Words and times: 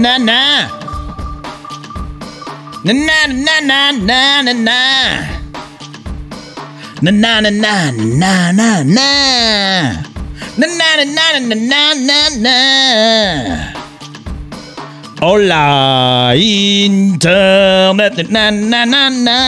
na 0.00 0.18
na. 0.18 0.68
Na 2.84 2.92
na 2.92 3.18
na 3.28 3.60
na 3.60 3.92
na 3.92 4.42
na 4.42 4.52
na. 4.52 4.80
Na 7.02 7.10
na 7.10 7.40
na 7.40 7.50
na 7.50 7.92
na 7.92 8.52
na 8.52 8.68
na. 8.84 9.08
Na 10.56 10.66
na 10.66 10.88
na 11.04 11.24
na 11.36 11.54
na 11.54 11.56
na 11.68 11.82
na 12.08 12.18
na. 12.44 12.56
Hola, 15.22 16.34
Internet, 16.34 18.14
na 18.30 18.50
na 18.50 18.84
na 18.86 19.10
na. 19.10 19.38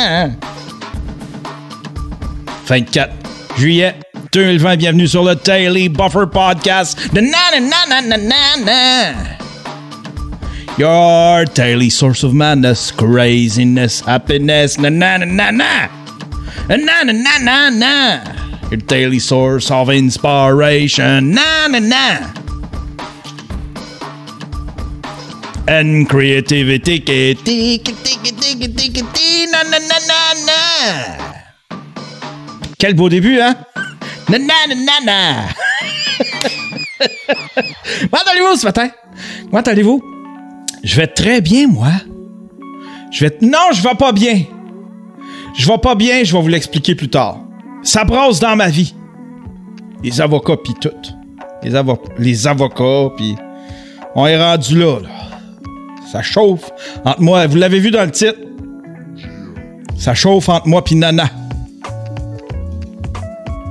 24 2.66 3.10
juillet 3.58 3.94
2020, 4.32 4.76
bienvenue 4.76 5.06
sur 5.08 5.22
le 5.24 5.34
Daily 5.36 5.88
Buffer 5.88 6.26
Podcast 6.26 6.96
de 7.12 7.20
na 7.20 7.50
na 7.60 7.60
na 7.86 8.00
na 8.00 8.16
na 8.16 8.56
na. 8.56 9.43
Your 10.76 11.44
daily 11.54 11.88
source 11.88 12.24
of 12.24 12.34
madness, 12.34 12.90
craziness, 12.90 14.00
happiness, 14.00 14.74
na 14.76 14.88
na 14.90 15.18
na 15.22 15.26
na 15.26 15.50
na. 15.54 15.86
Na 16.66 16.74
na 16.74 17.14
na 17.14 17.38
na 17.38 17.70
na. 17.70 17.94
Your 18.74 18.82
daily 18.82 19.20
source 19.22 19.70
of 19.70 19.86
inspiration, 19.88 21.30
na 21.30 21.70
na 21.70 21.78
na. 21.78 22.26
And 25.70 26.10
creativity, 26.10 26.98
tiki, 26.98 27.34
tiki, 27.38 27.94
tiki, 27.94 29.46
na 29.54 29.62
na 29.62 29.78
na 29.78 29.98
na 30.10 30.20
na. 30.42 30.60
Quel 32.82 32.94
beau 32.98 33.08
début, 33.08 33.38
hein? 33.38 33.54
Na 34.28 34.38
na 34.42 34.66
na 34.66 34.74
na 34.74 34.96
na. 35.06 35.18
Comment 38.10 38.26
allez-vous 38.26 38.56
ce 38.56 38.66
matin? 38.66 38.90
Comment 39.50 39.62
allez-vous? 39.62 40.13
Je 40.84 40.96
vais 40.96 41.06
très 41.06 41.40
bien, 41.40 41.66
moi. 41.66 41.92
Je 43.10 43.24
vais. 43.24 43.38
Non, 43.40 43.72
je 43.72 43.82
vais 43.82 43.94
pas 43.94 44.12
bien. 44.12 44.42
Je 45.56 45.66
vais 45.66 45.78
pas 45.78 45.94
bien, 45.94 46.22
je 46.24 46.36
vais 46.36 46.42
vous 46.42 46.48
l'expliquer 46.48 46.94
plus 46.94 47.08
tard. 47.08 47.40
Ça 47.82 48.04
brasse 48.04 48.38
dans 48.38 48.54
ma 48.54 48.68
vie. 48.68 48.94
Les 50.02 50.20
avocats, 50.20 50.58
puis 50.62 50.74
tout. 50.80 50.90
Les, 51.62 51.74
avo 51.74 51.98
les 52.18 52.46
avocats, 52.46 53.10
puis. 53.16 53.34
On 54.14 54.26
est 54.26 54.40
rendu 54.40 54.78
là. 54.78 54.98
Ça 56.12 56.22
chauffe 56.22 56.70
entre 57.04 57.20
moi. 57.22 57.46
Vous 57.46 57.56
l'avez 57.56 57.80
vu 57.80 57.90
dans 57.90 58.04
le 58.04 58.10
titre? 58.10 58.38
Ça 59.96 60.14
chauffe 60.14 60.48
entre 60.48 60.68
moi 60.68 60.84
puis 60.84 60.94
Nana. 60.96 61.30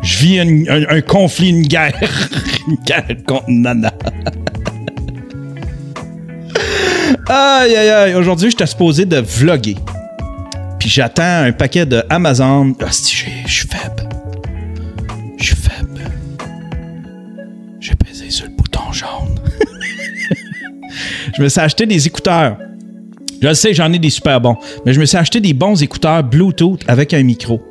Je 0.02 0.18
vis 0.18 0.40
un, 0.40 0.90
un 0.90 1.02
conflit, 1.02 1.50
une 1.50 1.68
guerre. 1.68 1.98
une 2.68 2.76
guerre 2.84 3.16
contre 3.26 3.46
Nana. 3.48 3.94
aïe, 7.28 7.76
aïe, 7.76 7.90
aïe. 7.90 8.16
Aujourd'hui, 8.16 8.50
j'étais 8.50 8.66
supposé 8.66 9.06
de 9.06 9.18
vlogger. 9.18 9.78
Puis 10.80 10.90
j'attends 10.90 11.44
un 11.46 11.52
paquet 11.52 11.86
de 11.86 12.04
Amazon. 12.10 12.76
Ah, 12.82 12.88
je 12.88 12.92
suis 12.92 13.68
faible. 13.68 14.10
Je 15.38 15.46
suis 15.46 15.56
faible. 15.56 16.02
J'ai 17.80 17.96
pesé 17.96 18.30
sur 18.30 18.46
le 18.46 18.52
bouton 18.52 18.92
jaune. 18.92 19.40
je 21.38 21.42
me 21.42 21.50
suis 21.50 21.62
acheté 21.62 21.86
des 21.86 22.06
écouteurs. 22.08 22.58
Je 23.42 23.48
le 23.48 23.54
sais, 23.56 23.74
j'en 23.74 23.92
ai 23.92 24.00
des 24.00 24.10
super 24.10 24.40
bons. 24.40 24.56
Mais 24.86 24.94
je 24.94 25.00
me 25.00 25.06
suis 25.06 25.18
acheté 25.18 25.42
des 25.42 25.54
bons 25.54 25.82
écouteurs 25.82 26.24
Bluetooth 26.24 26.82
avec 26.88 27.14
un 27.14 27.24
micro. 27.24 27.62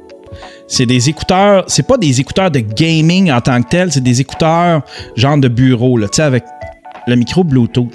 C'est 0.69 0.87
des 0.87 1.09
écouteurs, 1.09 1.65
c'est 1.67 1.87
pas 1.87 1.99
des 1.99 2.21
écouteurs 2.21 2.51
de 2.51 2.61
gaming 2.61 3.31
en 3.31 3.41
tant 3.41 3.63
que 3.63 3.69
tel, 3.69 3.93
c'est 3.93 4.03
des 4.03 4.21
écouteurs 4.21 4.83
genre 5.17 5.37
de 5.37 5.49
bureau, 5.49 6.01
tu 6.01 6.09
sais, 6.13 6.23
avec 6.23 6.45
le 7.07 7.17
micro 7.17 7.45
Bluetooth. 7.45 7.91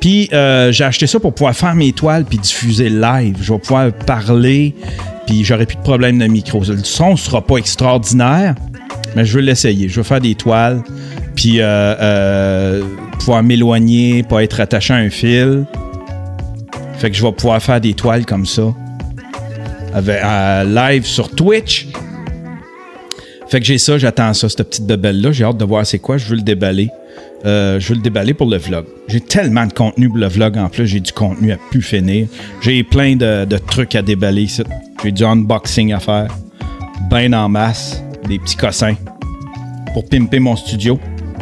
Puis 0.00 0.28
euh, 0.32 0.72
j'ai 0.72 0.84
acheté 0.84 1.06
ça 1.06 1.18
pour 1.18 1.34
pouvoir 1.34 1.54
faire 1.54 1.74
mes 1.74 1.92
toiles 1.92 2.24
puis 2.24 2.38
diffuser 2.38 2.88
live. 2.88 3.36
Je 3.40 3.52
vais 3.52 3.58
pouvoir 3.58 3.92
parler, 3.92 4.74
puis 5.26 5.44
j'aurai 5.44 5.66
plus 5.66 5.76
de 5.76 5.82
problème 5.82 6.18
de 6.18 6.26
micro. 6.26 6.60
Le 6.60 6.84
son 6.84 7.16
sera 7.16 7.42
pas 7.42 7.56
extraordinaire, 7.56 8.54
mais 9.16 9.24
je 9.24 9.38
veux 9.38 9.44
l'essayer. 9.44 9.88
Je 9.88 9.96
veux 9.96 10.02
faire 10.02 10.20
des 10.20 10.34
toiles, 10.34 10.82
puis 11.34 11.60
euh, 11.60 11.64
euh, 11.64 12.82
pouvoir 13.18 13.42
m'éloigner, 13.42 14.22
pas 14.22 14.42
être 14.42 14.60
attaché 14.60 14.92
à 14.92 14.96
un 14.96 15.10
fil. 15.10 15.64
Fait 16.98 17.10
que 17.10 17.16
je 17.16 17.22
vais 17.22 17.32
pouvoir 17.32 17.62
faire 17.62 17.80
des 17.80 17.94
toiles 17.94 18.24
comme 18.24 18.46
ça. 18.46 18.72
Avec, 19.92 20.20
live 20.66 21.04
sur 21.04 21.30
Twitch. 21.30 21.88
Fait 23.48 23.60
que 23.60 23.66
j'ai 23.66 23.78
ça, 23.78 23.98
j'attends 23.98 24.34
ça, 24.34 24.48
cette 24.48 24.64
petite 24.68 24.86
bebelle-là. 24.86 25.30
J'ai 25.30 25.44
hâte 25.44 25.58
de 25.58 25.64
voir 25.64 25.86
c'est 25.86 26.00
quoi. 26.00 26.16
Je 26.16 26.26
veux 26.26 26.36
le 26.36 26.42
déballer. 26.42 26.90
Euh, 27.44 27.78
je 27.78 27.88
veux 27.88 27.96
le 27.96 28.00
déballer 28.00 28.32
pour 28.32 28.48
le 28.48 28.56
vlog. 28.56 28.86
J'ai 29.06 29.20
tellement 29.20 29.66
de 29.66 29.72
contenu 29.72 30.08
pour 30.08 30.18
le 30.18 30.28
vlog 30.28 30.56
en 30.56 30.68
plus. 30.68 30.86
J'ai 30.86 31.00
du 31.00 31.12
contenu 31.12 31.52
à 31.52 31.58
pu 31.70 31.82
finir. 31.82 32.26
J'ai 32.62 32.82
plein 32.82 33.16
de, 33.16 33.58
trucs 33.58 33.94
à 33.94 34.02
déballer. 34.02 34.46
J'ai 35.02 35.12
du 35.12 35.24
unboxing 35.24 35.92
à 35.92 36.00
faire. 36.00 36.28
Ben 37.10 37.34
en 37.34 37.48
masse. 37.48 38.02
Des 38.28 38.38
petits 38.38 38.56
cossins. 38.56 38.94
Pour 39.92 40.08
pimper 40.08 40.40
mon 40.40 40.56
studio. 40.56 40.98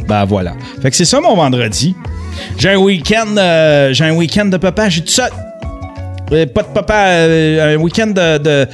Ben 0.09 0.25
voilà. 0.25 0.55
Fait 0.81 0.91
que 0.91 0.97
c'est 0.97 1.05
ça 1.05 1.21
mon 1.21 1.37
vendredi. 1.37 1.95
J'ai 2.59 2.71
un 2.71 2.79
week-end. 2.79 3.37
Euh, 3.37 3.93
j'ai 3.93 4.05
un 4.05 4.15
week-end 4.15 4.47
de 4.47 4.57
papa. 4.57 4.89
J'ai 4.89 5.03
tout 5.03 5.13
ça. 5.13 5.31
Euh, 6.31 6.47
pas 6.47 6.63
de 6.63 6.69
papa. 6.69 7.07
Euh, 7.09 7.75
un 7.75 7.79
week-end 7.79 8.09
de, 8.09 8.39
de, 8.39 8.67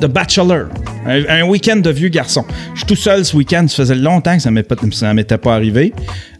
de, 0.00 0.06
bachelor. 0.06 0.68
Un, 1.06 1.22
un 1.28 1.42
week-end 1.44 1.76
de 1.76 1.90
vieux 1.90 2.08
garçon. 2.08 2.44
Je 2.74 2.78
suis 2.78 2.86
tout 2.86 2.96
seul 2.96 3.24
ce 3.24 3.36
week-end. 3.36 3.66
Ça 3.68 3.76
faisait 3.76 3.94
longtemps 3.94 4.36
que 4.36 4.42
ça 4.42 4.50
ne 4.50 5.12
m'était 5.12 5.38
pas 5.38 5.54
arrivé. 5.54 5.92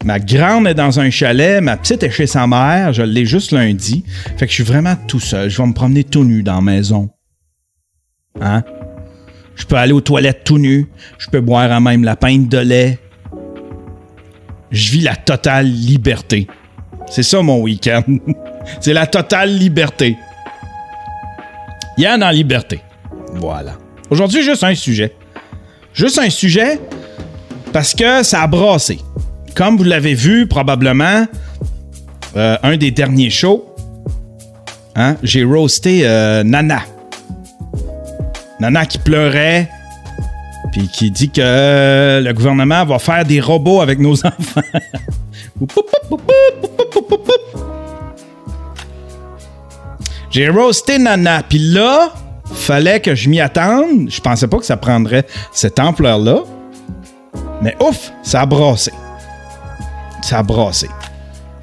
Ma 0.03 0.19
grande 0.19 0.67
est 0.67 0.73
dans 0.73 0.99
un 0.99 1.09
chalet. 1.09 1.61
Ma 1.61 1.77
petite 1.77 2.03
est 2.03 2.09
chez 2.09 2.27
sa 2.27 2.45
mère. 2.47 2.93
Je 2.93 3.03
l'ai 3.03 3.25
juste 3.25 3.51
lundi. 3.51 4.03
Fait 4.37 4.45
que 4.45 4.49
je 4.49 4.55
suis 4.55 4.63
vraiment 4.63 4.95
tout 5.07 5.19
seul. 5.19 5.49
Je 5.49 5.61
vais 5.61 5.67
me 5.67 5.73
promener 5.73 6.03
tout 6.03 6.23
nu 6.23 6.43
dans 6.43 6.55
la 6.55 6.61
maison. 6.61 7.09
Hein? 8.41 8.63
Je 9.55 9.65
peux 9.65 9.75
aller 9.75 9.93
aux 9.93 10.01
toilettes 10.01 10.43
tout 10.43 10.59
nu. 10.59 10.87
Je 11.17 11.29
peux 11.29 11.41
boire 11.41 11.71
à 11.71 11.79
même 11.79 12.03
la 12.03 12.15
pinte 12.15 12.49
de 12.49 12.57
lait. 12.57 12.99
Je 14.71 14.91
vis 14.91 15.01
la 15.01 15.15
totale 15.15 15.67
liberté. 15.67 16.47
C'est 17.09 17.23
ça 17.23 17.41
mon 17.41 17.61
week-end. 17.61 18.03
C'est 18.79 18.93
la 18.93 19.07
totale 19.07 19.55
liberté. 19.55 20.17
Yann 21.97 22.23
en 22.23 22.29
liberté. 22.29 22.81
Voilà. 23.35 23.73
Aujourd'hui, 24.09 24.43
juste 24.43 24.63
un 24.63 24.75
sujet. 24.75 25.13
Juste 25.93 26.19
un 26.19 26.29
sujet 26.29 26.79
parce 27.73 27.93
que 27.93 28.23
ça 28.23 28.43
a 28.43 28.47
brassé. 28.47 28.99
Comme 29.55 29.77
vous 29.77 29.83
l'avez 29.83 30.13
vu 30.13 30.47
probablement, 30.47 31.25
euh, 32.35 32.57
un 32.61 32.77
des 32.77 32.91
derniers 32.91 33.29
shows, 33.29 33.65
hein, 34.95 35.15
j'ai 35.23 35.43
roasté 35.43 36.01
euh, 36.03 36.43
Nana. 36.43 36.81
Nana 38.59 38.85
qui 38.85 38.99
pleurait, 38.99 39.69
puis 40.71 40.87
qui 40.87 41.11
dit 41.11 41.29
que 41.29 41.41
euh, 41.41 42.21
le 42.21 42.33
gouvernement 42.33 42.85
va 42.85 42.99
faire 42.99 43.25
des 43.25 43.39
robots 43.39 43.81
avec 43.81 43.99
nos 43.99 44.13
enfants. 44.25 44.61
J'ai 50.29 50.49
roasté 50.49 50.99
Nana, 50.99 51.43
puis 51.47 51.59
là, 51.59 52.13
fallait 52.53 52.99
que 52.99 53.15
je 53.15 53.29
m'y 53.29 53.39
attende. 53.39 54.09
Je 54.09 54.19
pensais 54.21 54.47
pas 54.47 54.57
que 54.57 54.65
ça 54.65 54.77
prendrait 54.77 55.25
cette 55.51 55.79
ampleur-là. 55.79 56.43
Mais 57.61 57.75
ouf, 57.81 58.11
ça 58.23 58.41
a 58.41 58.45
brassé. 58.45 58.91
Ça 60.21 60.39
a 60.39 60.43
brassé. 60.43 60.89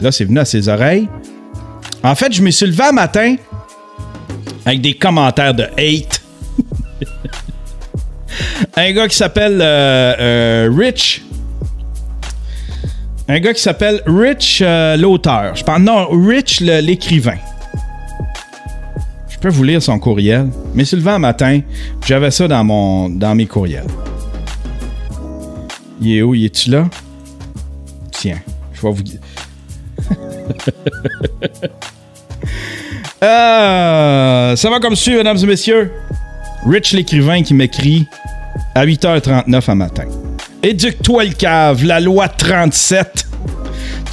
Là, 0.00 0.10
c'est 0.10 0.24
venu 0.24 0.38
à 0.38 0.44
ses 0.44 0.68
oreilles. 0.68 1.08
En 2.02 2.14
fait, 2.14 2.32
je 2.32 2.42
me 2.42 2.50
suis 2.50 2.66
levé 2.66 2.84
un 2.84 2.92
matin 2.92 3.36
avec 4.64 4.80
des 4.80 4.94
commentaires 4.94 5.54
de 5.54 5.64
hate. 5.64 6.22
un 8.76 8.92
gars 8.92 9.08
qui 9.08 9.16
s'appelle 9.16 9.60
euh, 9.60 10.14
euh, 10.18 10.70
Rich. 10.74 11.22
Un 13.28 13.40
gars 13.40 13.54
qui 13.54 13.62
s'appelle 13.62 14.02
Rich 14.06 14.60
euh, 14.62 14.96
l'auteur. 14.96 15.54
Je 15.54 15.64
pense 15.64 15.80
non, 15.80 16.08
Rich 16.10 16.60
l'écrivain. 16.60 17.38
Peux 19.44 19.50
vous 19.50 19.62
lire 19.62 19.80
son 19.82 19.98
courriel. 19.98 20.48
Mais 20.74 20.86
c'est 20.86 20.96
le 20.96 21.02
vent 21.02 21.18
matin, 21.18 21.60
j'avais 22.06 22.30
ça 22.30 22.48
dans 22.48 22.64
mon 22.64 23.10
dans 23.10 23.34
mes 23.34 23.44
courriels. 23.44 23.84
Il 26.00 26.16
est 26.16 26.22
où? 26.22 26.34
Il 26.34 26.46
est-tu 26.46 26.70
là? 26.70 26.88
Tiens, 28.10 28.38
je 28.72 28.80
vais 28.80 28.90
vous. 28.90 29.02
euh, 33.22 34.56
ça 34.56 34.70
va 34.70 34.80
comme 34.80 34.96
suit, 34.96 35.14
mesdames 35.14 35.36
et 35.36 35.46
messieurs. 35.46 35.92
Rich 36.66 36.94
l'écrivain 36.94 37.42
qui 37.42 37.52
m'écrit 37.52 38.06
à 38.74 38.86
8h39 38.86 39.70
à 39.70 39.74
matin. 39.74 40.06
Éduque-toi 40.62 41.24
le 41.24 41.34
cave, 41.34 41.84
la 41.84 42.00
loi 42.00 42.28
37. 42.28 43.26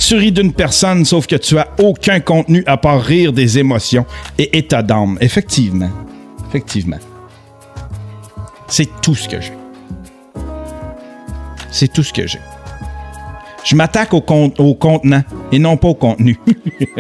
Tu 0.02 0.18
ris 0.18 0.32
d'une 0.32 0.52
personne, 0.52 1.06
sauf 1.06 1.28
que 1.28 1.36
tu 1.36 1.58
as 1.58 1.70
aucun 1.78 2.20
contenu 2.20 2.64
à 2.66 2.76
part 2.76 3.02
rire 3.02 3.32
des 3.32 3.60
émotions 3.60 4.06
et 4.38 4.58
état 4.58 4.82
d'âme. 4.82 5.18
Effectivement. 5.22 5.90
Effectivement. 6.50 6.98
C'est 8.68 8.90
tout 9.02 9.16
ce 9.16 9.30
que 9.30 9.40
j'ai. 9.40 9.54
C'est 11.72 11.94
tout 11.94 12.04
ce 12.04 12.12
que 12.12 12.26
j'ai. 12.26 12.42
Je 13.64 13.76
m'attaque 13.76 14.14
au, 14.14 14.18
au 14.58 14.74
contenant 14.74 15.24
et 15.52 15.60
non 15.60 15.78
pas 15.78 15.90
au 15.90 15.96
contenu. 15.96 16.38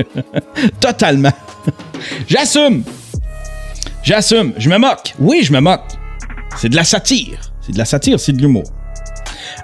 Totalement. 0.79 1.33
J'assume. 2.29 2.83
J'assume. 4.03 4.53
Je 4.57 4.69
me 4.69 4.77
moque. 4.77 5.15
Oui, 5.19 5.41
je 5.43 5.51
me 5.51 5.59
moque. 5.59 5.97
C'est 6.55 6.69
de 6.69 6.75
la 6.75 6.83
satire. 6.83 7.39
C'est 7.61 7.73
de 7.73 7.77
la 7.79 7.85
satire, 7.85 8.19
c'est 8.19 8.31
de 8.31 8.41
l'humour. 8.41 8.71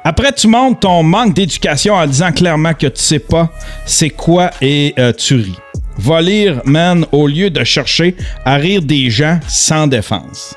Après, 0.04 0.32
tu 0.32 0.48
montres 0.48 0.80
ton 0.80 1.04
manque 1.04 1.34
d'éducation 1.34 1.96
en 1.96 2.06
disant 2.06 2.32
clairement 2.32 2.74
que 2.74 2.88
tu 2.88 3.02
sais 3.02 3.20
pas 3.20 3.50
c'est 3.86 4.10
quoi 4.10 4.52
et 4.62 4.94
euh, 5.00 5.14
tu 5.14 5.36
ris. 5.36 5.58
Va 5.98 6.22
lire, 6.22 6.62
man, 6.66 7.06
au 7.12 7.28
lieu 7.28 7.50
de 7.50 7.64
chercher 7.64 8.16
à 8.46 8.56
rire 8.56 8.82
des 8.82 9.10
gens 9.10 9.40
sans 9.48 9.88
défense. 9.88 10.56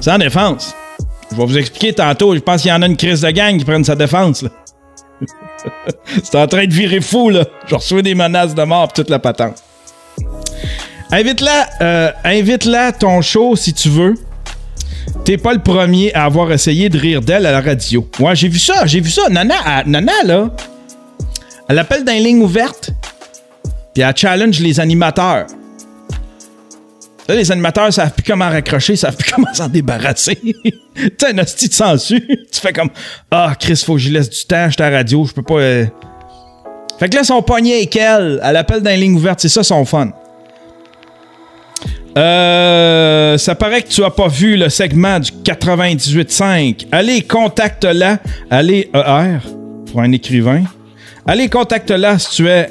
Sans 0.00 0.18
défense. 0.18 0.74
Je 1.32 1.36
vais 1.36 1.44
vous 1.44 1.58
expliquer 1.58 1.92
tantôt. 1.92 2.34
Je 2.34 2.40
pense 2.40 2.62
qu'il 2.62 2.70
y 2.70 2.74
en 2.74 2.82
a 2.82 2.86
une 2.86 2.96
crise 2.96 3.22
de 3.22 3.30
gang 3.30 3.58
qui 3.58 3.64
prennent 3.64 3.84
sa 3.84 3.96
défense. 3.96 4.42
là. 4.42 4.50
c'est 6.22 6.36
en 6.36 6.46
train 6.46 6.66
de 6.66 6.72
virer 6.72 7.00
fou, 7.00 7.30
là. 7.30 7.44
Je 7.66 7.74
reçois 7.74 8.02
des 8.02 8.14
menaces 8.14 8.54
de 8.54 8.62
mort 8.62 8.92
toute 8.92 9.10
la 9.10 9.18
patente. 9.18 9.62
Invite-la, 11.10 11.68
euh, 11.80 12.12
invite-la 12.24 12.92
ton 12.92 13.22
show 13.22 13.56
si 13.56 13.72
tu 13.72 13.88
veux. 13.88 14.14
T'es 15.24 15.36
pas 15.38 15.52
le 15.52 15.60
premier 15.60 16.12
à 16.14 16.24
avoir 16.24 16.52
essayé 16.52 16.88
de 16.88 16.98
rire 16.98 17.20
d'elle 17.20 17.46
à 17.46 17.52
la 17.52 17.60
radio. 17.60 18.08
Ouais, 18.20 18.36
j'ai 18.36 18.48
vu 18.48 18.58
ça, 18.58 18.86
j'ai 18.86 19.00
vu 19.00 19.10
ça. 19.10 19.28
Nana, 19.28 19.82
Nana 19.86 20.12
là, 20.24 20.50
elle 21.68 21.78
appelle 21.78 22.04
dans 22.04 22.12
les 22.12 22.20
lignes 22.20 22.42
ouvertes, 22.42 22.90
puis 23.94 24.02
elle 24.02 24.16
challenge 24.16 24.60
les 24.60 24.78
animateurs. 24.78 25.46
Là, 27.28 27.34
les 27.34 27.50
animateurs 27.50 27.92
savent 27.92 28.12
plus 28.12 28.22
comment 28.22 28.48
raccrocher, 28.48 28.94
savent 28.94 29.16
plus 29.16 29.32
comment 29.34 29.52
s'en 29.52 29.68
débarrasser. 29.68 30.38
T'as 31.18 31.32
un 31.32 31.38
hostie 31.38 31.68
de 31.68 31.74
sensu. 31.74 32.20
tu 32.52 32.60
fais 32.60 32.72
comme 32.72 32.90
Ah, 33.30 33.52
Chris, 33.58 33.82
faut 33.84 33.94
que 33.94 33.98
j'y 34.00 34.10
laisse 34.10 34.30
du 34.30 34.44
temps, 34.44 34.66
je 34.68 34.74
suis 34.74 34.82
à 34.82 34.90
la 34.90 34.98
radio, 34.98 35.24
je 35.24 35.32
peux 35.32 35.42
pas. 35.42 35.54
euh. 35.54 35.86
Fait 37.00 37.08
que 37.08 37.16
là, 37.16 37.24
son 37.24 37.42
poignet 37.42 37.74
avec 37.78 37.96
elle, 37.96 38.40
elle 38.44 38.56
appelle 38.56 38.80
dans 38.80 38.90
les 38.90 38.96
lignes 38.96 39.16
ouvertes, 39.16 39.40
c'est 39.40 39.48
ça 39.48 39.62
son 39.64 39.84
fun. 39.84 40.10
Euh, 42.16 43.36
ça 43.36 43.54
paraît 43.54 43.82
que 43.82 43.88
tu 43.88 44.02
as 44.02 44.10
pas 44.10 44.28
vu 44.28 44.56
le 44.56 44.68
segment 44.68 45.20
du 45.20 45.30
98.5. 45.30 46.86
Allez, 46.90 47.22
contacte-la. 47.22 48.18
Allez, 48.50 48.90
ER, 48.94 49.38
pour 49.90 50.00
un 50.00 50.12
écrivain. 50.12 50.64
Allez, 51.26 51.48
contacte-la 51.48 52.18
si 52.18 52.36
tu 52.36 52.48
es 52.48 52.70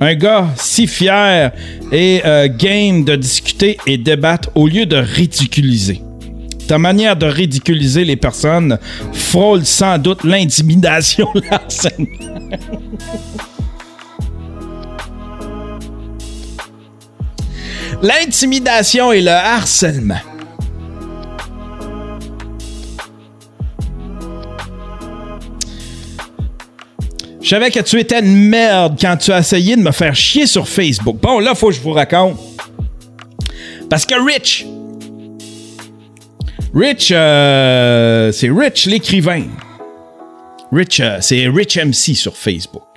un 0.00 0.14
gars 0.14 0.48
si 0.56 0.86
fier 0.86 1.52
et 1.92 2.22
euh, 2.24 2.48
game 2.48 3.04
de 3.04 3.14
discuter 3.16 3.76
et 3.86 3.98
débattre 3.98 4.48
au 4.54 4.66
lieu 4.66 4.86
de 4.86 4.96
ridiculiser. 4.96 6.00
Ta 6.66 6.78
manière 6.78 7.16
de 7.16 7.26
ridiculiser 7.26 8.04
les 8.04 8.16
personnes 8.16 8.78
frôle 9.12 9.64
sans 9.64 9.98
doute 9.98 10.24
l'intimidation, 10.24 11.28
l'harcèlement. 11.50 12.06
L'intimidation 18.02 19.12
et 19.12 19.20
le 19.20 19.30
harcèlement. 19.30 20.20
Je 27.42 27.48
savais 27.56 27.70
que 27.70 27.80
tu 27.80 27.98
étais 27.98 28.20
une 28.20 28.48
merde 28.48 28.96
quand 28.98 29.16
tu 29.16 29.32
as 29.32 29.40
essayé 29.40 29.76
de 29.76 29.82
me 29.82 29.90
faire 29.90 30.14
chier 30.14 30.46
sur 30.46 30.68
Facebook. 30.68 31.16
Bon, 31.20 31.40
là, 31.40 31.54
faut 31.54 31.68
que 31.68 31.74
je 31.74 31.80
vous 31.80 31.92
raconte. 31.92 32.38
Parce 33.90 34.06
que 34.06 34.14
Rich. 34.14 34.66
Rich, 36.72 37.10
euh, 37.10 38.30
c'est 38.32 38.50
Rich 38.50 38.86
l'écrivain. 38.86 39.42
Rich, 40.72 41.00
euh, 41.00 41.18
c'est 41.20 41.48
Rich 41.48 41.76
MC 41.76 42.14
sur 42.14 42.36
Facebook. 42.36 42.89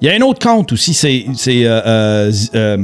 Il 0.00 0.06
y 0.06 0.10
a 0.10 0.14
un 0.14 0.20
autre 0.20 0.38
compte 0.46 0.72
aussi, 0.72 0.94
c'est 0.94 1.24
euh, 1.64 2.30
euh, 2.54 2.78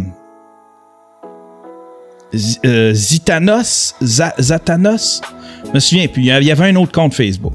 euh, 2.65 2.93
Zitanos, 2.95 3.95
Za- 4.03 4.35
Zatanos? 4.41 5.21
Je 5.67 5.71
me 5.73 5.79
souviens 5.81 6.09
plus. 6.09 6.23
Il 6.23 6.27
y 6.27 6.51
avait 6.51 6.65
un 6.69 6.77
autre 6.77 6.93
compte 6.93 7.15
Facebook. 7.15 7.55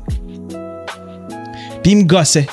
Puis 1.83 1.91
il 1.91 1.97
me 1.97 2.03
gossait. 2.03 2.47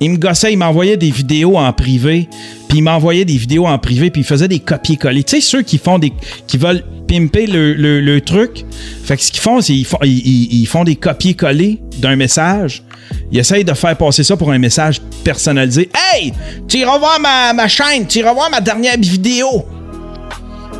Il 0.00 0.10
me 0.12 0.16
gossait, 0.16 0.52
il 0.52 0.56
m'envoyait 0.58 0.96
des 0.96 1.10
vidéos 1.10 1.56
en 1.56 1.72
privé, 1.72 2.28
puis 2.68 2.78
il 2.78 2.82
m'envoyait 2.82 3.24
des 3.24 3.36
vidéos 3.36 3.66
en 3.66 3.78
privé, 3.78 4.10
puis 4.10 4.22
il 4.22 4.24
faisait 4.24 4.48
des 4.48 4.58
copier-coller. 4.58 5.22
Tu 5.22 5.36
sais, 5.36 5.40
ceux 5.40 5.62
qui 5.62 5.78
font 5.78 5.98
des. 5.98 6.12
qui 6.46 6.58
veulent 6.58 6.82
pimper 7.06 7.46
le, 7.46 8.18
truc. 8.20 8.64
Fait 9.04 9.16
que 9.16 9.22
ce 9.22 9.30
qu'ils 9.30 9.40
font, 9.40 9.60
c'est 9.60 9.74
qu'ils 9.74 9.84
font, 9.84 9.98
ils, 10.02 10.18
ils- 10.26 10.60
ils 10.62 10.66
font 10.66 10.82
des 10.84 10.96
copier-coller 10.96 11.80
d'un 11.98 12.16
message. 12.16 12.82
Ils 13.30 13.38
essayent 13.38 13.64
de 13.64 13.74
faire 13.74 13.96
passer 13.96 14.24
ça 14.24 14.36
pour 14.36 14.52
un 14.52 14.58
message 14.58 15.00
personnalisé. 15.24 15.90
Hey! 15.94 16.32
Tu 16.68 16.78
iras 16.78 16.98
voir 16.98 17.18
ma, 17.20 17.52
ma 17.52 17.68
chaîne, 17.68 18.06
tu 18.06 18.18
iras 18.18 18.32
voir 18.32 18.50
ma 18.50 18.60
dernière 18.60 18.98
vidéo. 18.98 19.66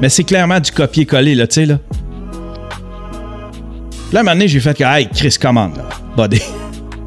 Mais 0.00 0.08
c'est 0.08 0.24
clairement 0.24 0.60
du 0.60 0.70
copier-coller, 0.70 1.34
là, 1.34 1.46
tu 1.46 1.54
sais, 1.54 1.66
là. 1.66 1.78
Là, 4.12 4.20
un 4.20 4.22
moment 4.24 4.34
donné, 4.34 4.48
j'ai 4.48 4.60
fait 4.60 4.76
que, 4.76 4.84
hey, 4.84 5.08
Chris, 5.14 5.36
commande, 5.40 5.76
là, 5.76 5.88
buddy. 6.16 6.42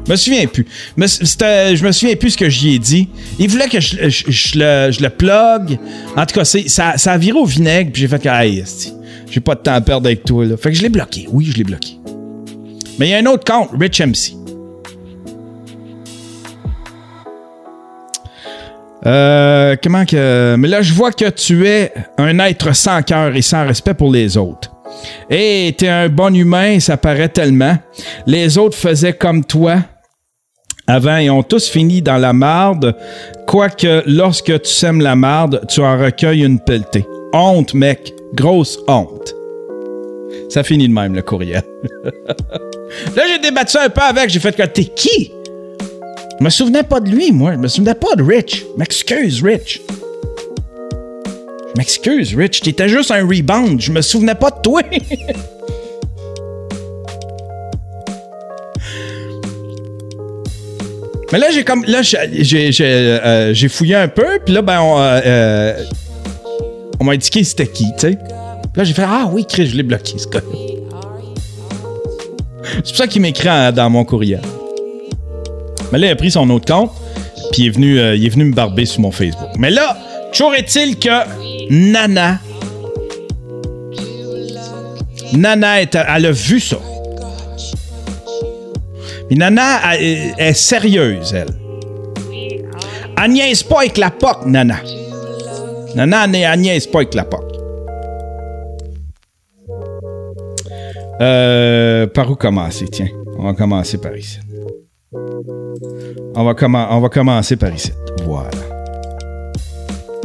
Je 0.06 0.12
me 0.12 0.16
souviens 0.16 0.46
plus. 0.46 0.66
Je 0.96 1.84
me 1.84 1.92
souviens 1.92 2.14
plus 2.14 2.30
ce 2.30 2.38
que 2.38 2.48
j'y 2.48 2.74
ai 2.74 2.78
dit. 2.78 3.08
Il 3.38 3.48
voulait 3.50 3.68
que 3.68 3.80
je, 3.80 3.96
le, 3.98 4.90
je 4.92 5.08
plug. 5.08 5.78
En 6.16 6.26
tout 6.26 6.34
cas, 6.34 6.44
ça, 6.44 6.94
a 7.04 7.18
viré 7.18 7.38
au 7.38 7.44
vinaigre, 7.44 7.90
puis 7.92 8.02
j'ai 8.02 8.08
fait 8.08 8.22
que, 8.22 8.28
hey, 8.28 8.62
j'ai 9.30 9.40
pas 9.40 9.56
de 9.56 9.60
temps 9.60 9.74
à 9.74 9.80
perdre 9.80 10.06
avec 10.06 10.24
toi, 10.24 10.44
là. 10.44 10.56
Fait 10.56 10.70
que 10.70 10.76
je 10.76 10.82
l'ai 10.82 10.88
bloqué. 10.88 11.26
Oui, 11.30 11.48
je 11.50 11.56
l'ai 11.56 11.64
bloqué. 11.64 11.98
Mais 12.98 13.08
il 13.08 13.10
y 13.10 13.14
a 13.14 13.18
un 13.18 13.26
autre 13.26 13.44
compte, 13.44 13.70
Rich 13.78 14.00
MC. 14.00 14.35
Euh, 19.06 19.76
comment 19.82 20.04
que. 20.04 20.56
Mais 20.58 20.68
là, 20.68 20.82
je 20.82 20.92
vois 20.92 21.12
que 21.12 21.28
tu 21.30 21.66
es 21.66 21.92
un 22.18 22.38
être 22.40 22.74
sans 22.74 23.02
cœur 23.02 23.34
et 23.36 23.42
sans 23.42 23.64
respect 23.66 23.94
pour 23.94 24.10
les 24.10 24.36
autres. 24.36 24.72
Et 25.30 25.74
t'es 25.78 25.88
un 25.88 26.08
bon 26.08 26.34
humain, 26.34 26.80
ça 26.80 26.96
paraît 26.96 27.28
tellement. 27.28 27.76
Les 28.26 28.58
autres 28.58 28.76
faisaient 28.76 29.12
comme 29.12 29.44
toi. 29.44 29.76
Avant, 30.88 31.16
ils 31.16 31.30
ont 31.30 31.42
tous 31.42 31.68
fini 31.68 32.02
dans 32.02 32.16
la 32.16 32.32
marde. 32.32 32.96
Quoique, 33.46 34.02
lorsque 34.06 34.62
tu 34.62 34.70
sèmes 34.70 35.00
la 35.00 35.16
marde, 35.16 35.62
tu 35.68 35.80
en 35.80 35.98
recueilles 35.98 36.44
une 36.44 36.60
pelletée. 36.60 37.06
Honte, 37.32 37.74
mec. 37.74 38.14
Grosse 38.34 38.78
honte. 38.86 39.34
Ça 40.48 40.62
finit 40.62 40.88
de 40.88 40.94
même, 40.94 41.14
le 41.14 41.22
courriel. 41.22 41.62
Là, 43.16 43.22
j'ai 43.28 43.38
débattu 43.38 43.78
un 43.78 43.88
peu 43.88 44.00
avec. 44.00 44.30
J'ai 44.30 44.40
fait 44.40 44.54
que 44.54 44.62
t'es 44.62 44.84
qui? 44.84 45.32
Je 46.38 46.44
me 46.44 46.50
souvenais 46.50 46.82
pas 46.82 47.00
de 47.00 47.08
lui, 47.10 47.32
moi. 47.32 47.52
Je 47.52 47.58
me 47.58 47.68
souvenais 47.68 47.94
pas 47.94 48.14
de 48.14 48.22
Rich. 48.22 48.64
M'excuse, 48.76 49.42
Rich. 49.42 49.80
M'excuse, 51.76 52.34
Rich. 52.34 52.60
T'étais 52.60 52.88
juste 52.88 53.10
un 53.10 53.26
rebound. 53.26 53.80
Je 53.80 53.90
me 53.90 54.02
souvenais 54.02 54.34
pas 54.34 54.50
de 54.50 54.60
toi. 54.62 54.82
Mais 61.32 61.38
là, 61.38 61.50
j'ai 61.50 61.64
comme. 61.64 61.84
Là, 61.86 62.02
j'ai, 62.02 62.70
euh, 62.80 63.52
j'ai 63.52 63.68
fouillé 63.68 63.96
un 63.96 64.08
peu, 64.08 64.38
puis 64.44 64.54
là, 64.54 64.62
ben, 64.62 64.80
on, 64.80 64.98
euh, 64.98 65.20
euh, 65.26 65.82
m'a 67.02 67.12
indiqué 67.12 67.42
c'était 67.42 67.66
qui, 67.66 67.86
tu 67.98 68.10
sais. 68.10 68.18
Là, 68.76 68.84
j'ai 68.84 68.94
fait 68.94 69.04
Ah 69.06 69.28
oui, 69.32 69.44
Chris, 69.44 69.66
je 69.66 69.76
l'ai 69.76 69.82
bloqué, 69.82 70.18
ce 70.18 70.28
gars 70.28 70.40
C'est 72.76 72.82
pour 72.82 72.96
ça 72.96 73.06
qu'il 73.06 73.22
m'écrit 73.22 73.48
dans 73.74 73.90
mon 73.90 74.04
courriel. 74.04 74.40
Mais 75.92 75.98
là, 75.98 76.08
il 76.08 76.10
a 76.10 76.16
pris 76.16 76.30
son 76.30 76.48
autre 76.50 76.72
compte, 76.72 76.90
puis 77.52 77.62
il 77.62 77.66
est 77.66 77.70
venu, 77.70 77.98
euh, 77.98 78.16
il 78.16 78.26
est 78.26 78.28
venu 78.28 78.44
me 78.44 78.52
barber 78.52 78.86
sur 78.86 79.00
mon 79.00 79.10
Facebook. 79.10 79.50
Mais 79.58 79.70
là, 79.70 79.96
toujours 80.32 80.54
est-il 80.54 80.98
que 80.98 81.08
Nana. 81.70 82.38
Nana, 85.32 85.82
est, 85.82 85.94
elle 85.94 86.26
a 86.26 86.32
vu 86.32 86.60
ça. 86.60 86.78
Mais 89.30 89.36
Nana, 89.36 89.96
est 90.00 90.52
sérieuse, 90.54 91.34
elle. 91.34 91.48
Elle 93.22 93.30
niaise 93.32 93.62
pas 93.62 93.80
avec 93.80 93.96
la 93.96 94.10
POC, 94.10 94.46
Nana. 94.46 94.76
Nana, 95.94 96.26
elle 96.26 96.60
niaise 96.60 96.86
pas 96.86 96.98
avec 96.98 97.14
la 97.14 97.24
POC. 97.24 97.42
Euh, 101.20 102.06
par 102.08 102.30
où 102.30 102.34
commencer, 102.34 102.86
tiens? 102.88 103.08
On 103.38 103.44
va 103.44 103.54
commencer 103.54 103.98
par 103.98 104.14
ici. 104.16 104.38
On 106.34 106.44
va, 106.44 106.54
commencer 107.08 107.56
par 107.56 107.74
ici. 107.74 107.92
Voilà. 108.24 108.50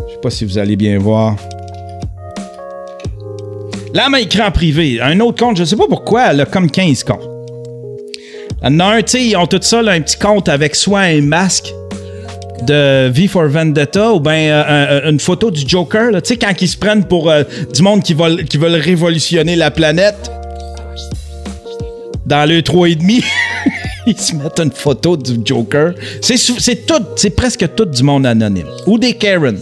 Je 0.07 0.13
sais 0.13 0.19
pas 0.21 0.29
si 0.29 0.45
vous 0.45 0.57
allez 0.57 0.75
bien 0.75 0.97
voir. 0.99 1.35
Là, 3.93 4.03
elle 4.05 4.11
m'a 4.11 4.21
écrit 4.21 4.41
en 4.41 4.51
privé. 4.51 4.99
Un 5.01 5.19
autre 5.19 5.43
compte, 5.43 5.57
je 5.57 5.63
sais 5.63 5.75
pas 5.75 5.87
pourquoi, 5.87 6.31
elle 6.31 6.41
a 6.41 6.45
comme 6.45 6.69
15 6.69 7.03
comptes. 7.03 7.27
En 8.63 8.79
un, 8.79 9.01
tu 9.01 9.11
sais, 9.11 9.23
ils 9.25 9.35
ont 9.35 9.47
tout 9.47 9.59
ça, 9.61 9.79
un 9.79 10.01
petit 10.01 10.17
compte 10.17 10.47
avec 10.47 10.75
soit 10.75 10.99
un 11.01 11.21
masque 11.21 11.73
de 12.63 13.09
V 13.09 13.27
for 13.27 13.47
Vendetta 13.47 14.13
ou 14.13 14.19
bien 14.19 15.01
une 15.09 15.19
photo 15.19 15.49
du 15.49 15.67
Joker, 15.67 16.11
tu 16.13 16.19
sais, 16.23 16.37
quand 16.37 16.53
ils 16.61 16.67
se 16.67 16.77
prennent 16.77 17.05
pour 17.05 17.29
euh, 17.29 17.43
du 17.73 17.81
monde 17.81 18.03
qui, 18.03 18.13
veulent- 18.13 18.45
qui 18.45 18.57
veulent 18.57 18.75
révolutionner 18.79 19.55
la 19.55 19.71
planète 19.71 20.31
dans 22.25 22.47
le 22.47 22.59
3,5. 22.61 23.23
ils 24.07 24.19
se 24.19 24.35
mettent 24.35 24.59
une 24.59 24.71
photo 24.71 25.17
du 25.17 25.39
Joker. 25.43 25.93
C'est, 26.21 26.85
tout, 26.85 27.03
c'est 27.15 27.29
presque 27.31 27.67
tout 27.75 27.85
du 27.85 28.03
monde 28.03 28.25
anonyme. 28.25 28.67
Ou 28.87 28.97
des 28.97 29.13
Karen. 29.13 29.57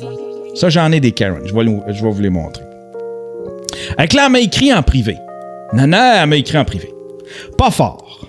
Ça, 0.56 0.70
j'en 0.70 0.92
ai 0.92 1.00
des 1.00 1.12
Karen. 1.12 1.42
Je 1.46 1.54
vais, 1.54 1.66
je 1.94 2.04
vais 2.04 2.12
vous 2.12 2.22
les 2.22 2.30
montrer. 2.30 2.64
Avec 3.98 4.14
là, 4.14 4.24
elle 4.26 4.32
m'a 4.32 4.40
écrit 4.40 4.74
en 4.74 4.84
privé. 4.84 5.18
Nana, 5.74 6.24
elle 6.24 6.30
m'a 6.30 6.36
écrit 6.38 6.58
en 6.58 6.66
privé. 6.66 6.92
Pas 7.58 7.72
fort. 7.72 8.28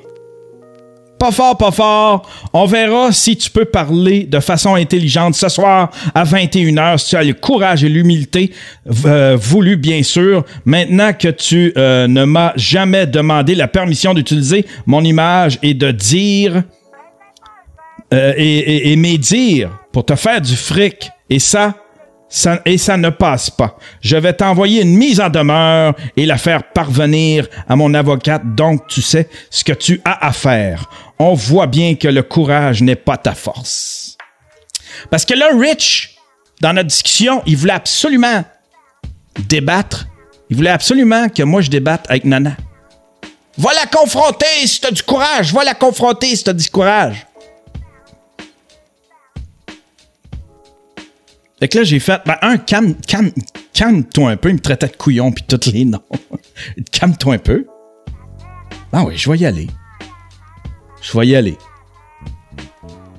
Pas 1.21 1.33
fort, 1.33 1.59
pas 1.59 1.71
fort. 1.71 2.27
On 2.55 2.65
verra 2.65 3.13
si 3.13 3.37
tu 3.37 3.51
peux 3.51 3.67
parler 3.67 4.25
de 4.25 4.41
façon 4.41 4.75
intelligente 4.75 5.35
ce 5.35 5.51
soir 5.51 5.91
à 6.15 6.25
21h, 6.25 6.97
si 6.97 7.11
tu 7.11 7.17
as 7.17 7.23
le 7.23 7.35
courage 7.35 7.85
et 7.85 7.91
l'humilité 7.91 8.51
euh, 9.05 9.37
voulu, 9.39 9.77
bien 9.77 10.03
sûr. 10.03 10.47
Maintenant 10.65 11.13
que 11.13 11.29
tu 11.29 11.75
euh, 11.77 12.07
ne 12.07 12.25
m'as 12.25 12.55
jamais 12.57 13.07
demandé 13.07 13.55
la 13.55 13.69
permission 13.69 14.15
d'utiliser 14.15 14.65
mon 14.87 15.05
image 15.05 15.59
et 15.63 15.75
de 15.75 15.91
dire 15.91 16.63
euh, 18.15 18.33
et, 18.39 18.59
et, 18.59 18.93
et 18.93 18.97
médire 18.97 19.79
pour 19.93 20.07
te 20.07 20.15
faire 20.15 20.41
du 20.41 20.57
fric. 20.57 21.11
Et 21.29 21.39
ça, 21.39 21.75
et 22.65 22.79
ça 22.79 22.97
ne 22.97 23.11
passe 23.11 23.51
pas. 23.51 23.77
Je 24.01 24.17
vais 24.17 24.33
t'envoyer 24.33 24.83
une 24.83 24.97
mise 24.97 25.21
en 25.21 25.29
demeure 25.29 25.95
et 26.17 26.27
la 26.27 26.39
faire 26.39 26.63
parvenir 26.73 27.49
à 27.69 27.77
mon 27.77 27.93
avocate, 27.95 28.55
donc 28.55 28.87
tu 28.87 29.03
sais 29.03 29.29
ce 29.51 29.65
que 29.65 29.73
tu 29.73 30.01
as 30.05 30.27
à 30.27 30.33
faire. 30.33 30.89
On 31.19 31.35
voit 31.35 31.67
bien 31.67 31.97
que 31.97 32.09
le 32.09 32.23
courage 32.23 32.83
n'est 32.83 32.97
pas 32.97 33.17
ta 33.17 33.35
force. 33.35 34.17
Parce 35.11 35.25
que 35.25 35.35
là, 35.35 35.49
Rich, 35.59 36.17
dans 36.61 36.73
notre 36.73 36.89
discussion, 36.89 37.43
il 37.47 37.57
voulait 37.57 37.73
absolument 37.73 38.45
débattre. 39.49 40.07
Il 40.51 40.57
voulait 40.57 40.71
absolument 40.71 41.29
que 41.29 41.43
moi 41.43 41.61
je 41.61 41.71
débatte 41.71 42.07
avec 42.09 42.25
Nana. 42.25 42.57
Va 43.59 43.71
la 43.75 43.87
confronter 43.87 44.47
si 44.67 44.81
t'as 44.81 44.91
du 44.91 45.03
courage. 45.03 45.53
Va 45.53 45.65
la 45.65 45.75
confronter 45.75 46.35
si 46.35 46.45
t'as 46.45 46.53
du 46.53 46.69
courage. 46.71 47.27
Fait 51.61 51.69
que 51.69 51.79
là, 51.79 51.85
j'ai 51.85 52.01
fait, 52.01 52.21
ben, 52.25 52.37
un, 52.41 52.57
calme, 52.57 52.95
calme, 53.07 53.31
calme-toi 53.75 54.31
un 54.31 54.37
peu. 54.37 54.49
Il 54.49 54.55
me 54.55 54.61
traitait 54.61 54.89
de 54.89 54.97
couillon 54.97 55.31
puis 55.31 55.45
tous 55.47 55.71
les 55.71 55.85
noms. 55.85 56.03
calme-toi 56.93 57.35
un 57.35 57.39
peu. 57.39 57.67
Ah 58.93 59.05
oui, 59.05 59.17
je 59.17 59.31
vais 59.31 59.39
y 59.39 59.47
aller. 59.47 59.69
Je 61.03 61.17
vais 61.17 61.27
y 61.27 61.37
aller. 61.37 61.59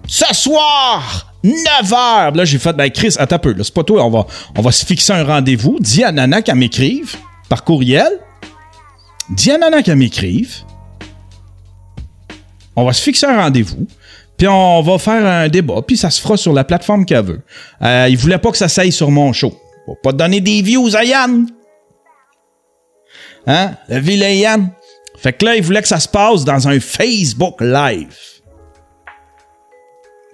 Ce 0.07 0.33
soir, 0.33 1.33
9h. 1.43 2.35
Là, 2.35 2.45
j'ai 2.45 2.57
fait, 2.57 2.73
ben, 2.73 2.89
Chris, 2.89 3.13
attends 3.19 3.35
un 3.35 3.39
peu. 3.39 3.55
C'est 3.63 3.73
pas 3.73 3.83
toi. 3.83 4.03
On 4.03 4.09
va, 4.09 4.25
on 4.57 4.61
va 4.61 4.71
se 4.71 4.85
fixer 4.85 5.13
un 5.13 5.23
rendez-vous. 5.23 5.77
Dis 5.79 6.03
à 6.03 6.11
Nana 6.11 6.41
qu'elle 6.41 6.55
m'écrive 6.55 7.15
par 7.47 7.63
courriel. 7.63 8.09
Dis 9.29 9.51
à 9.51 9.59
Nana 9.59 9.83
qu'elle 9.83 9.97
m'écrive. 9.97 10.63
On 12.75 12.85
va 12.85 12.93
se 12.93 13.03
fixer 13.03 13.27
un 13.27 13.39
rendez-vous. 13.39 13.87
Puis 14.41 14.47
on 14.47 14.81
va 14.81 14.97
faire 14.97 15.23
un 15.23 15.49
débat, 15.49 15.83
puis 15.85 15.95
ça 15.95 16.09
se 16.09 16.19
fera 16.19 16.35
sur 16.35 16.51
la 16.51 16.63
plateforme 16.63 17.05
qu'elle 17.05 17.23
veut. 17.23 17.41
Euh, 17.83 18.07
il 18.09 18.17
voulait 18.17 18.39
pas 18.39 18.49
que 18.49 18.57
ça 18.57 18.67
s'aille 18.67 18.91
sur 18.91 19.11
mon 19.11 19.33
show. 19.33 19.53
Va 19.87 19.93
pas 20.01 20.13
donner 20.13 20.41
des 20.41 20.63
views 20.63 20.95
à 20.95 21.03
Yann. 21.03 21.45
Hein? 23.45 23.75
Le 23.87 23.99
vilain 23.99 24.31
Yann. 24.31 24.71
Fait 25.19 25.33
que 25.33 25.45
là, 25.45 25.55
il 25.55 25.61
voulait 25.61 25.83
que 25.83 25.87
ça 25.87 25.99
se 25.99 26.07
passe 26.07 26.43
dans 26.43 26.67
un 26.67 26.79
Facebook 26.79 27.61
Live. 27.61 28.17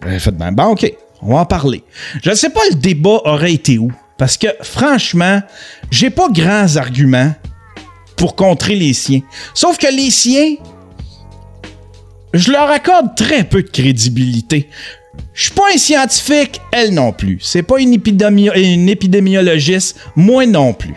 J'ai 0.08 0.20
fait, 0.20 0.32
ben, 0.32 0.54
ben, 0.54 0.68
OK, 0.68 0.90
on 1.22 1.34
va 1.34 1.40
en 1.42 1.46
parler. 1.46 1.84
Je 2.24 2.30
ne 2.30 2.36
sais 2.36 2.52
pas 2.52 2.62
le 2.70 2.76
débat 2.76 3.20
aurait 3.26 3.52
été 3.52 3.78
où? 3.78 3.92
Parce 4.18 4.38
que, 4.38 4.48
franchement, 4.62 5.42
j'ai 5.92 6.12
pas 6.12 6.30
grands 6.30 6.78
arguments 6.78 7.34
pour 8.16 8.38
contrer 8.38 8.76
les 8.76 8.94
siens. 8.94 9.20
Sauf 9.54 9.78
que 9.78 9.94
les 9.94 10.12
siens, 10.12 10.56
je 12.38 12.52
leur 12.52 12.70
accorde 12.70 13.16
très 13.16 13.44
peu 13.44 13.64
de 13.64 13.70
crédibilité. 13.70 14.70
Je 15.34 15.44
suis 15.44 15.52
pas 15.52 15.64
un 15.74 15.78
scientifique, 15.78 16.62
elle 16.72 16.94
non 16.94 17.12
plus. 17.12 17.40
C'est 17.42 17.64
pas 17.64 17.80
une, 17.80 17.94
épidémio- 17.94 18.54
une 18.56 18.88
épidémiologiste, 18.90 20.00
moi 20.16 20.46
non 20.46 20.74
plus. 20.74 20.94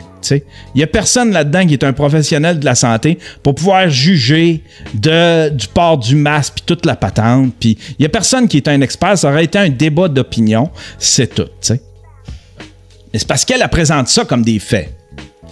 Il 0.74 0.80
y 0.80 0.82
a 0.82 0.86
personne 0.86 1.32
là-dedans 1.32 1.66
qui 1.66 1.72
est 1.72 1.82
un 1.82 1.94
professionnel 1.94 2.60
de 2.60 2.64
la 2.66 2.74
santé 2.74 3.18
pour 3.42 3.54
pouvoir 3.54 3.88
juger 3.88 4.62
de, 4.92 5.48
du 5.48 5.66
port 5.66 5.96
du 5.96 6.14
masque 6.14 6.54
puis 6.56 6.64
toute 6.66 6.84
la 6.84 6.94
patente. 6.94 7.54
Il 7.64 7.76
y 7.98 8.04
a 8.04 8.08
personne 8.10 8.46
qui 8.46 8.58
est 8.58 8.68
un 8.68 8.82
expert. 8.82 9.16
Ça 9.16 9.30
aurait 9.30 9.44
été 9.44 9.58
un 9.58 9.70
débat 9.70 10.08
d'opinion. 10.08 10.70
C'est 10.98 11.34
tout. 11.34 11.48
Mais 11.70 13.18
c'est 13.18 13.26
parce 13.26 13.46
qu'elle 13.46 13.62
elle 13.62 13.68
présente 13.70 14.08
ça 14.08 14.24
comme 14.26 14.42
des 14.42 14.58
faits. 14.58 14.94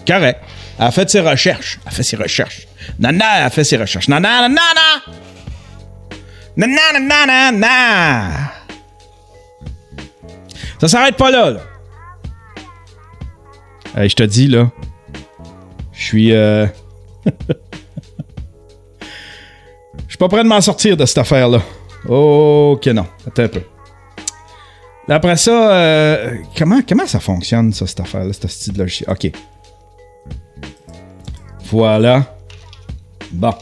Correct. 0.07 0.38
Elle 0.78 0.87
a 0.87 0.90
fait 0.90 1.09
ses 1.09 1.21
recherches. 1.21 1.78
Elle 1.85 1.88
a 1.88 1.90
fait 1.92 2.02
ses 2.02 2.16
recherches. 2.16 2.68
Nana, 2.99 3.25
elle 3.38 3.45
a 3.47 3.50
fait 3.50 3.64
ses 3.64 3.78
recherches. 3.78 4.09
Nana, 4.09 4.42
nana, 4.42 4.49
nana. 4.49 5.16
Nana, 6.59 6.99
nana, 6.99 7.53
nana. 7.53 8.53
Ça 10.81 10.88
s'arrête 10.88 11.17
pas 11.17 11.31
là, 11.31 11.50
là. 11.53 11.61
Hey, 13.97 14.09
je 14.09 14.17
te 14.17 14.25
dis, 14.25 14.49
là. 14.49 14.69
Je 15.93 16.03
suis. 16.05 16.33
Euh... 16.33 16.67
Je 20.07 20.12
suis 20.12 20.19
pas 20.19 20.29
prêt 20.29 20.43
de 20.43 20.49
m'en 20.49 20.61
sortir 20.61 20.97
de 20.97 21.07
cette 21.07 21.19
affaire-là. 21.19 21.62
Ok, 22.09 22.87
non. 22.87 23.07
Attends 23.27 23.43
un 23.43 23.49
peu. 23.49 23.62
Après 25.09 25.37
ça, 25.37 25.73
euh, 25.73 26.35
comment, 26.57 26.81
comment 26.87 27.07
ça 27.07 27.21
fonctionne, 27.21 27.73
ça, 27.73 27.87
cette 27.87 28.00
affaire-là, 28.00 28.33
ce 28.33 28.49
style 28.49 28.73
de 28.73 28.79
logiciel? 28.79 29.11
Ok. 29.11 29.31
Voilà. 31.67 32.37
Bon. 33.31 33.55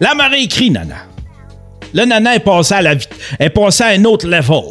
Là, 0.00 0.14
m'a 0.14 0.28
réécrit, 0.28 0.70
Nana. 0.70 1.06
Là, 1.94 2.06
Nana 2.06 2.36
est 2.36 2.40
passée 2.40 2.74
à 2.74 2.82
la 2.82 2.94
est 3.38 3.50
passée 3.50 3.84
à 3.84 3.88
un 3.88 4.04
autre 4.04 4.26
level. 4.26 4.62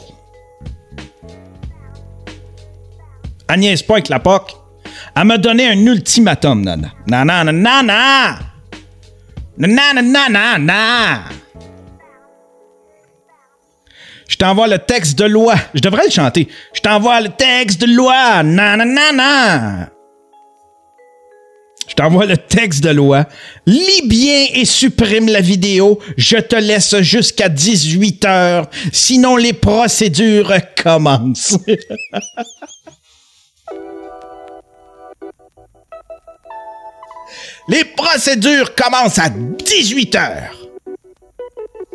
Elle 3.49 3.59
niaise 3.59 3.81
pas 3.83 3.95
avec 3.95 4.09
la 4.09 4.19
POC. 4.19 4.55
Elle 5.15 5.25
m'a 5.25 5.37
donné 5.37 5.67
un 5.67 5.85
ultimatum, 5.85 6.63
Nana. 6.63 6.89
Nana, 7.07 7.43
nana, 7.43 7.83
nana! 7.83 8.39
Nana, 9.57 10.01
nana, 10.01 10.29
nana! 10.29 11.23
Je 14.27 14.37
t'envoie 14.37 14.67
le 14.67 14.79
texte 14.79 15.19
de 15.19 15.25
loi. 15.25 15.55
Je 15.73 15.81
devrais 15.81 16.05
le 16.05 16.11
chanter. 16.11 16.47
Je 16.73 16.79
t'envoie 16.79 17.19
le 17.19 17.29
texte 17.29 17.81
de 17.81 17.93
loi. 17.93 18.41
Nana, 18.43 18.85
nana! 18.85 19.90
Je 21.91 21.95
t'envoie 21.97 22.25
le 22.25 22.37
texte 22.37 22.81
de 22.85 22.89
loi. 22.89 23.25
Lis 23.65 24.07
bien 24.07 24.45
et 24.53 24.63
supprime 24.63 25.27
la 25.27 25.41
vidéo. 25.41 25.99
Je 26.15 26.37
te 26.37 26.55
laisse 26.55 26.95
jusqu'à 27.01 27.49
18 27.49 28.23
heures. 28.23 28.69
Sinon, 28.93 29.35
les 29.35 29.51
procédures 29.51 30.53
commencent. 30.81 31.57
Les 37.67 37.83
procédures 37.83 38.73
commencent 38.73 39.19
à 39.19 39.29
18 39.29 40.15
heures. 40.15 40.57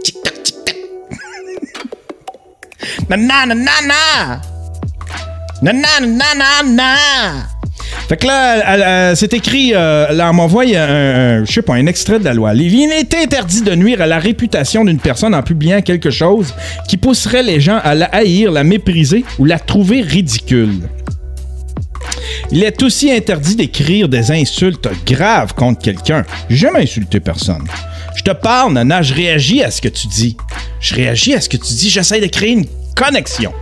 Tic-tac, 0.02 0.42
tic-tac. 0.42 0.76
Nanana, 3.10 4.40
nanana. 5.62 7.55
Fait 8.08 8.16
que 8.16 8.26
là, 8.26 9.14
c'est 9.16 9.34
écrit, 9.34 9.72
euh, 9.75 10.12
là, 10.12 10.30
on 10.30 10.34
m'envoie 10.34 10.62
un, 10.62 11.44
je 11.44 11.52
sais 11.52 11.62
pas, 11.62 11.75
un 11.75 11.86
extrait 11.86 12.20
de 12.20 12.25
la 12.25 12.34
loi. 12.34 12.54
Il 12.54 12.92
est 12.92 13.14
interdit 13.14 13.62
de 13.62 13.75
nuire 13.75 14.00
à 14.00 14.06
la 14.06 14.20
réputation 14.20 14.84
d'une 14.84 15.00
personne 15.00 15.34
en 15.34 15.42
publiant 15.42 15.80
quelque 15.82 16.10
chose 16.10 16.54
qui 16.88 16.96
pousserait 16.96 17.42
les 17.42 17.60
gens 17.60 17.80
à 17.82 17.94
la 17.94 18.06
haïr, 18.06 18.52
la 18.52 18.62
mépriser 18.62 19.25
ou 19.40 19.44
la 19.44 19.58
trouver 19.58 20.02
ridicule. 20.02 20.88
Il 22.52 22.62
est 22.62 22.80
aussi 22.84 23.10
interdit 23.10 23.56
d'écrire 23.56 24.08
des 24.08 24.30
insultes 24.30 24.88
graves 25.04 25.54
contre 25.54 25.82
quelqu'un. 25.82 26.25
J'ai 26.48 26.56
jamais 26.56 26.82
insulté 26.82 27.18
personne. 27.18 27.64
Je 28.14 28.22
te 28.22 28.30
parle, 28.30 28.75
Nana, 28.75 29.02
je 29.02 29.14
réagis 29.14 29.62
à 29.64 29.70
ce 29.72 29.80
que 29.80 29.88
tu 29.88 30.06
dis. 30.06 30.36
Je 30.80 30.94
réagis 30.94 31.34
à 31.34 31.40
ce 31.40 31.48
que 31.48 31.56
tu 31.56 31.72
dis, 31.75 31.90
j'essaie 31.90 32.20
de 32.20 32.26
créer 32.26 32.52
une 32.52 32.66
connexion. 32.94 33.52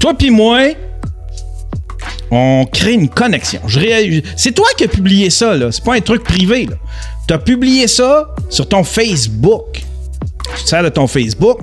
Toi 0.00 0.14
puis 0.14 0.30
moi, 0.30 0.68
on 2.34 2.64
crée 2.64 2.94
une 2.94 3.10
connexion. 3.10 3.60
C'est 4.36 4.52
toi 4.52 4.66
qui 4.78 4.84
as 4.84 4.88
publié 4.88 5.28
ça, 5.28 5.54
là. 5.54 5.70
C'est 5.70 5.84
pas 5.84 5.94
un 5.94 6.00
truc 6.00 6.24
privé, 6.24 6.64
là. 6.64 6.76
Tu 7.28 7.34
as 7.34 7.38
publié 7.38 7.86
ça 7.86 8.34
sur 8.48 8.66
ton 8.66 8.82
Facebook. 8.82 9.82
Tu 10.56 10.64
te 10.64 10.68
sers 10.68 10.82
de 10.82 10.88
ton 10.88 11.06
Facebook, 11.06 11.60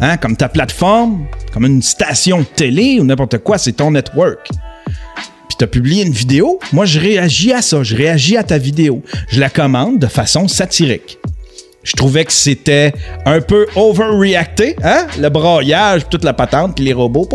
hein, 0.00 0.16
comme 0.16 0.36
ta 0.36 0.48
plateforme, 0.48 1.26
comme 1.52 1.64
une 1.64 1.80
station 1.80 2.40
de 2.40 2.44
télé 2.44 2.98
ou 3.00 3.04
n'importe 3.04 3.38
quoi, 3.38 3.56
c'est 3.56 3.72
ton 3.72 3.92
network. 3.92 4.48
Puis 5.48 5.56
tu 5.58 5.64
as 5.64 5.68
publié 5.68 6.02
une 6.04 6.12
vidéo. 6.12 6.58
Moi, 6.72 6.86
je 6.86 6.98
réagis 6.98 7.52
à 7.52 7.62
ça. 7.62 7.84
Je 7.84 7.94
réagis 7.94 8.36
à 8.36 8.42
ta 8.42 8.58
vidéo. 8.58 9.02
Je 9.28 9.38
la 9.38 9.48
commande 9.48 10.00
de 10.00 10.08
façon 10.08 10.48
satirique. 10.48 11.18
Je 11.84 11.92
trouvais 11.92 12.24
que 12.24 12.32
c'était 12.32 12.92
un 13.26 13.40
peu 13.40 13.66
overreacté, 13.76 14.74
hein? 14.82 15.06
Le 15.20 15.28
puis 15.98 16.04
toute 16.10 16.24
la 16.24 16.32
patente, 16.32 16.74
puis 16.74 16.84
les 16.84 16.94
robots. 16.94 17.28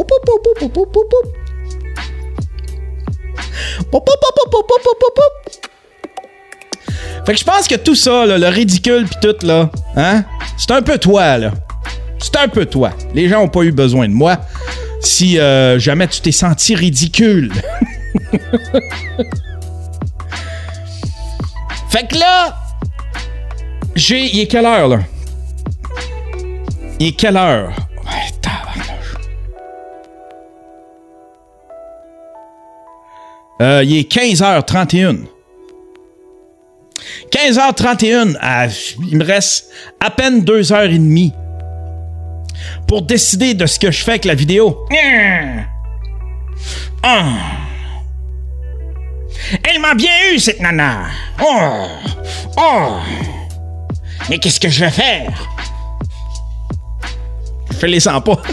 Fait 7.25 7.33
que 7.33 7.39
je 7.39 7.43
pense 7.43 7.67
que 7.67 7.75
tout 7.75 7.95
ça, 7.95 8.25
le 8.25 8.47
ridicule 8.47 9.05
pis 9.05 9.17
tout, 9.21 9.45
là, 9.45 9.69
hein, 9.95 10.23
c'est 10.57 10.71
un 10.71 10.81
peu 10.81 10.97
toi, 10.97 11.37
là. 11.37 11.51
C'est 12.19 12.35
un 12.37 12.47
peu 12.47 12.65
toi. 12.65 12.91
Les 13.13 13.29
gens 13.29 13.41
ont 13.41 13.47
pas 13.47 13.61
eu 13.61 13.71
besoin 13.71 14.07
de 14.07 14.13
moi. 14.13 14.39
Si 15.01 15.39
euh, 15.39 15.79
jamais 15.79 16.07
tu 16.07 16.21
t'es 16.21 16.31
senti 16.31 16.75
ridicule. 16.75 17.51
fait 21.89 22.07
que 22.09 22.17
là, 22.17 22.57
j'ai. 23.95 24.25
Il 24.25 24.39
est 24.41 24.47
quelle 24.47 24.65
heure, 24.65 24.87
là? 24.87 24.99
Il 26.99 27.07
est 27.07 27.11
quelle 27.13 27.37
heure? 27.37 27.71
Euh, 33.61 33.83
il 33.83 33.97
est 33.97 34.11
15h31. 34.11 35.25
15h31, 37.31 38.37
ah, 38.41 38.67
il 39.09 39.17
me 39.17 39.23
reste 39.23 39.69
à 39.99 40.09
peine 40.09 40.41
2h30 40.43 41.33
pour 42.87 43.01
décider 43.01 43.53
de 43.53 43.65
ce 43.65 43.79
que 43.79 43.91
je 43.91 44.03
fais 44.03 44.11
avec 44.11 44.25
la 44.25 44.35
vidéo. 44.35 44.85
Ah. 47.03 47.23
Elle 49.63 49.79
m'a 49.79 49.93
bien 49.93 50.11
eu, 50.33 50.39
cette 50.39 50.59
nana. 50.59 51.05
Oh. 51.41 51.87
Oh. 52.57 52.97
Mais 54.29 54.37
qu'est-ce 54.37 54.59
que 54.59 54.69
je 54.69 54.85
vais 54.85 54.91
faire? 54.91 55.31
Je 57.71 57.77
fais 57.77 57.87
les 57.87 57.99
100 57.99 58.21
pas. 58.21 58.41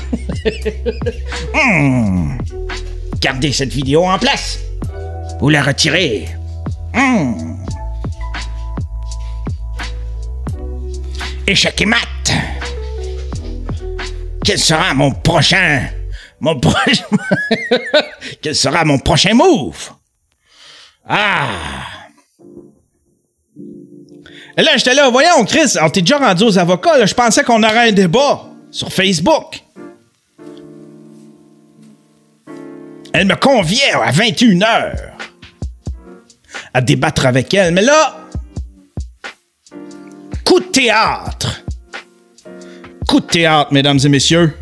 Hmm. 1.52 2.38
Gardez 3.20 3.50
cette 3.50 3.72
vidéo 3.72 4.04
en 4.04 4.16
place. 4.16 4.60
Ou 5.40 5.48
la 5.50 5.62
retirez. 5.62 6.28
Hmm. 6.94 7.56
Échec 11.46 11.80
et 11.80 11.86
mat. 11.86 11.98
Quel 14.44 14.58
sera 14.58 14.94
mon 14.94 15.12
prochain. 15.12 15.88
Mon 16.40 16.58
prochain. 16.58 17.04
Quel 18.42 18.54
sera 18.54 18.84
mon 18.84 18.98
prochain 18.98 19.34
move? 19.34 19.92
Ah! 21.08 21.48
Là, 24.56 24.76
j'étais 24.76 24.94
là, 24.94 25.10
voyons, 25.10 25.44
Chris, 25.44 25.74
on 25.82 25.90
t'est 25.90 26.00
déjà 26.00 26.18
rendu 26.18 26.44
aux 26.44 26.58
avocats. 26.58 27.04
Je 27.04 27.14
pensais 27.14 27.44
qu'on 27.44 27.62
aurait 27.62 27.90
un 27.90 27.92
débat 27.92 28.46
sur 28.70 28.90
Facebook. 28.90 29.62
Elle 33.12 33.26
me 33.26 33.36
conviait 33.36 33.92
à 33.92 34.10
21h 34.10 35.15
à 36.76 36.82
débattre 36.82 37.24
avec 37.24 37.54
elle. 37.54 37.72
Mais 37.72 37.80
là, 37.80 38.28
coup 40.44 40.60
de 40.60 40.66
théâtre. 40.66 41.64
Coup 43.08 43.20
de 43.20 43.24
théâtre, 43.24 43.72
mesdames 43.72 43.98
et 44.04 44.08
messieurs. 44.10 44.54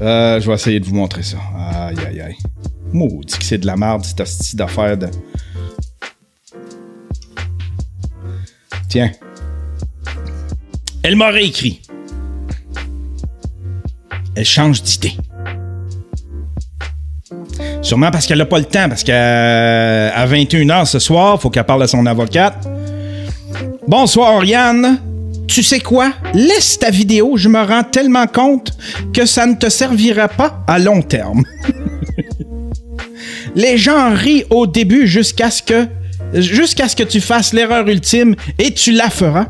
Euh, 0.00 0.40
je 0.40 0.46
vais 0.48 0.54
essayer 0.54 0.80
de 0.80 0.86
vous 0.86 0.94
montrer 0.94 1.22
ça. 1.22 1.36
Aïe, 1.58 1.98
aïe, 2.06 2.20
aïe. 2.22 2.36
Maudit 2.94 3.36
que 3.36 3.44
c'est 3.44 3.58
de 3.58 3.66
la 3.66 3.76
merde, 3.76 4.02
cette 4.02 4.20
hostie 4.20 4.56
d'affaire 4.56 4.96
de... 4.96 5.10
Tiens. 8.88 9.12
Elle 11.02 11.16
m'a 11.16 11.28
réécrit. 11.28 11.82
Elle 14.34 14.46
change 14.46 14.82
d'idée. 14.82 15.12
Sûrement 17.86 18.10
parce 18.10 18.26
qu'elle 18.26 18.38
n'a 18.38 18.46
pas 18.46 18.58
le 18.58 18.64
temps, 18.64 18.88
parce 18.88 19.04
qu'à 19.04 20.26
21h 20.26 20.86
ce 20.86 20.98
soir, 20.98 21.40
faut 21.40 21.50
qu'elle 21.50 21.62
parle 21.62 21.84
à 21.84 21.86
son 21.86 22.04
avocate. 22.04 22.68
Bonsoir 23.86 24.44
Yann. 24.44 24.98
Tu 25.46 25.62
sais 25.62 25.78
quoi? 25.78 26.12
Laisse 26.34 26.80
ta 26.80 26.90
vidéo, 26.90 27.36
je 27.36 27.48
me 27.48 27.62
rends 27.62 27.84
tellement 27.84 28.26
compte 28.26 28.72
que 29.14 29.24
ça 29.24 29.46
ne 29.46 29.54
te 29.54 29.68
servira 29.68 30.26
pas 30.26 30.64
à 30.66 30.80
long 30.80 31.00
terme. 31.00 31.44
Les 33.54 33.78
gens 33.78 34.12
rient 34.12 34.42
au 34.50 34.66
début 34.66 35.06
jusqu'à 35.06 35.52
ce 35.52 35.62
que 35.62 35.86
jusqu'à 36.34 36.88
ce 36.88 36.96
que 36.96 37.04
tu 37.04 37.20
fasses 37.20 37.52
l'erreur 37.52 37.86
ultime 37.86 38.34
et 38.58 38.72
tu 38.72 38.90
la 38.90 39.10
feras. 39.10 39.46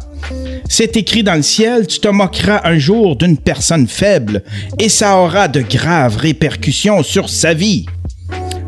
C'est 0.69 0.97
écrit 0.99 1.23
dans 1.23 1.37
le 1.37 1.43
ciel, 1.43 1.87
tu 1.87 2.01
te 2.01 2.09
moqueras 2.09 2.61
un 2.65 2.77
jour 2.77 3.17
d'une 3.17 3.39
personne 3.39 3.87
faible 3.87 4.43
et 4.79 4.91
ça 4.91 5.17
aura 5.17 5.49
de 5.49 5.63
graves 5.63 6.19
répercussions 6.19 7.03
sur 7.03 7.31
sa 7.31 7.55
vie. 7.55 7.87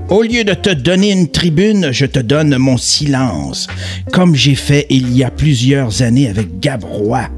Au 0.08 0.22
lieu 0.22 0.42
de 0.42 0.54
te 0.54 0.70
donner 0.70 1.12
une 1.12 1.30
tribune, 1.30 1.92
je 1.92 2.06
te 2.06 2.18
donne 2.18 2.56
mon 2.56 2.78
silence, 2.78 3.66
comme 4.10 4.34
j'ai 4.34 4.54
fait 4.54 4.86
il 4.88 5.14
y 5.14 5.22
a 5.22 5.30
plusieurs 5.30 6.00
années 6.00 6.28
avec 6.28 6.60
Gabrois, 6.60 7.28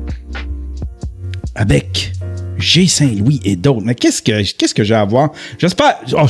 avec 1.56 2.12
G. 2.58 2.86
Saint-Louis 2.86 3.40
et 3.44 3.56
d'autres. 3.56 3.82
Mais 3.84 3.96
qu'est-ce 3.96 4.22
que, 4.22 4.42
qu'est-ce 4.56 4.74
que 4.74 4.84
j'ai 4.84 4.94
à 4.94 5.04
voir? 5.04 5.32
J'espère. 5.58 5.98
Oh, 6.12 6.26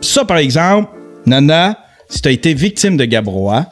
ça, 0.00 0.24
par 0.24 0.36
exemple, 0.36 0.90
Nana, 1.26 1.76
si 2.08 2.22
tu 2.22 2.28
as 2.28 2.32
été 2.32 2.54
victime 2.54 2.96
de 2.96 3.04
Gabrois, 3.04 3.66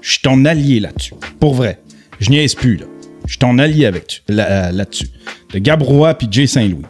je 0.00 0.12
suis 0.12 0.22
ton 0.22 0.46
allié 0.46 0.80
là-dessus. 0.80 1.12
Pour 1.40 1.54
vrai. 1.54 1.78
Je 2.20 2.30
niaise 2.30 2.54
plus, 2.54 2.76
là. 2.76 2.86
Je 3.26 3.32
suis 3.32 3.38
ton 3.38 3.58
allié 3.58 3.90
là-dessus. 4.28 5.10
De 5.52 5.58
Gabrois 5.58 6.14
puis 6.14 6.26
J. 6.30 6.48
Saint-Louis. 6.48 6.86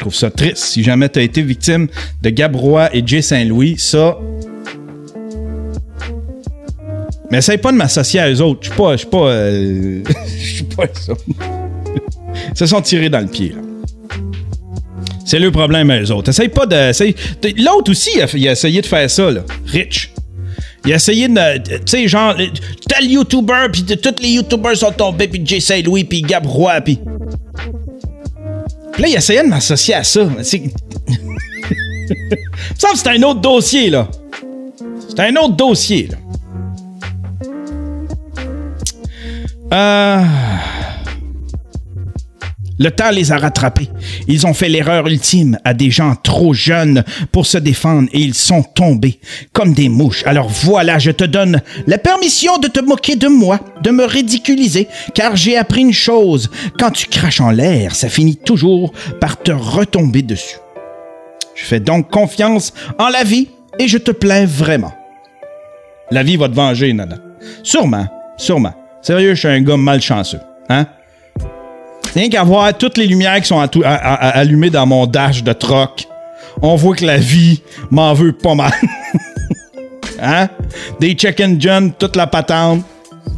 Trouve 0.00 0.14
ça 0.14 0.30
triste. 0.30 0.58
Si 0.58 0.82
jamais 0.82 1.08
tu 1.08 1.18
as 1.18 1.22
été 1.22 1.42
victime 1.42 1.88
de 2.22 2.30
Gabrois 2.30 2.94
et 2.94 3.02
J. 3.06 3.22
Saint-Louis, 3.22 3.76
ça. 3.78 4.18
Mais 7.30 7.38
essaye 7.38 7.58
pas 7.58 7.70
de 7.70 7.76
m'associer 7.76 8.20
à 8.20 8.30
eux 8.30 8.40
autres. 8.42 8.60
Je 8.62 8.68
suis 8.70 8.76
pas. 8.76 8.92
Je 8.92 8.96
suis 8.96 9.06
pas. 9.06 9.28
euh, 9.28 10.02
Je 10.26 10.54
suis 10.54 10.64
pas 10.64 10.86
ça. 10.92 11.12
Ils 12.50 12.58
se 12.58 12.66
sont 12.66 12.82
tirés 12.82 13.08
dans 13.08 13.20
le 13.20 13.28
pied, 13.28 13.50
là. 13.50 13.62
C'est 15.24 15.38
le 15.38 15.52
problème 15.52 15.90
à 15.90 16.00
eux 16.00 16.10
autres. 16.10 16.30
Essaye 16.30 16.48
pas 16.48 16.66
de. 16.66 17.62
L'autre 17.62 17.92
aussi, 17.92 18.10
il 18.34 18.48
a, 18.48 18.52
essayé 18.52 18.80
de 18.82 18.86
faire 18.86 19.08
ça, 19.08 19.30
là. 19.30 19.42
Rich. 19.66 20.12
Il 20.84 20.92
a 20.92 20.96
essayé 20.96 21.28
de. 21.28 21.58
Tu 21.58 21.80
sais, 21.86 22.08
genre, 22.08 22.34
tel 22.88 23.08
YouTuber, 23.08 23.68
puis 23.72 23.84
tous 23.84 24.20
les 24.20 24.30
YouTubers 24.30 24.76
sont 24.76 24.90
tombés, 24.90 25.28
puis 25.28 25.40
J. 25.44 25.60
Saint-Louis, 25.60 26.02
puis 26.02 26.22
Gab 26.22 26.46
Roy, 26.46 26.80
puis. 26.80 26.98
Puis 28.92 29.02
là, 29.02 29.08
il 29.08 29.14
essayait 29.16 29.42
de 29.42 29.48
m'associer 29.48 29.94
à 29.94 30.04
ça. 30.04 30.28
C'est. 30.42 30.62
Ça, 32.78 32.88
c'est 32.94 33.08
un 33.08 33.22
autre 33.22 33.40
dossier, 33.40 33.88
là. 33.88 34.08
C'est 35.08 35.20
un 35.20 35.36
autre 35.36 35.54
dossier, 35.56 36.08
là. 36.08 36.16
Euh. 39.72 40.24
Le 42.80 42.90
temps 42.90 43.10
les 43.10 43.30
a 43.30 43.36
rattrapés. 43.36 43.90
Ils 44.26 44.46
ont 44.46 44.54
fait 44.54 44.70
l'erreur 44.70 45.06
ultime 45.06 45.58
à 45.64 45.74
des 45.74 45.90
gens 45.90 46.14
trop 46.14 46.54
jeunes 46.54 47.04
pour 47.30 47.44
se 47.44 47.58
défendre 47.58 48.08
et 48.14 48.20
ils 48.20 48.34
sont 48.34 48.62
tombés 48.62 49.20
comme 49.52 49.74
des 49.74 49.90
mouches. 49.90 50.24
Alors 50.24 50.48
voilà, 50.48 50.98
je 50.98 51.10
te 51.10 51.24
donne 51.24 51.60
la 51.86 51.98
permission 51.98 52.56
de 52.56 52.68
te 52.68 52.80
moquer 52.80 53.16
de 53.16 53.28
moi, 53.28 53.60
de 53.82 53.90
me 53.90 54.06
ridiculiser, 54.06 54.88
car 55.14 55.36
j'ai 55.36 55.58
appris 55.58 55.82
une 55.82 55.92
chose. 55.92 56.50
Quand 56.78 56.90
tu 56.90 57.06
craches 57.06 57.42
en 57.42 57.50
l'air, 57.50 57.94
ça 57.94 58.08
finit 58.08 58.38
toujours 58.38 58.94
par 59.20 59.38
te 59.38 59.52
retomber 59.52 60.22
dessus. 60.22 60.56
Je 61.54 61.66
fais 61.66 61.80
donc 61.80 62.10
confiance 62.10 62.72
en 62.98 63.10
la 63.10 63.24
vie 63.24 63.48
et 63.78 63.88
je 63.88 63.98
te 63.98 64.10
plains 64.10 64.46
vraiment. 64.46 64.94
La 66.10 66.22
vie 66.22 66.38
va 66.38 66.48
te 66.48 66.54
venger, 66.54 66.94
Nana. 66.94 67.18
Sûrement, 67.62 68.06
sûrement. 68.38 68.72
Sérieux, 69.02 69.34
je 69.34 69.40
suis 69.40 69.48
un 69.48 69.60
gars 69.60 69.76
malchanceux. 69.76 70.40
Hein? 70.70 70.86
Rien 72.14 72.28
qu'à 72.28 72.42
voir 72.42 72.76
toutes 72.76 72.98
les 72.98 73.06
lumières 73.06 73.40
qui 73.40 73.48
sont 73.48 73.60
allumées 73.60 74.70
dans 74.70 74.86
mon 74.86 75.06
dash 75.06 75.42
de 75.42 75.52
troc, 75.52 76.08
on 76.60 76.74
voit 76.74 76.96
que 76.96 77.04
la 77.04 77.18
vie 77.18 77.62
m'en 77.90 78.12
veut 78.14 78.32
pas 78.32 78.54
mal. 78.54 78.72
hein? 80.22 80.48
Des 80.98 81.12
check 81.12 81.40
engines, 81.40 81.92
toute 81.98 82.16
la 82.16 82.26
patente. 82.26 82.82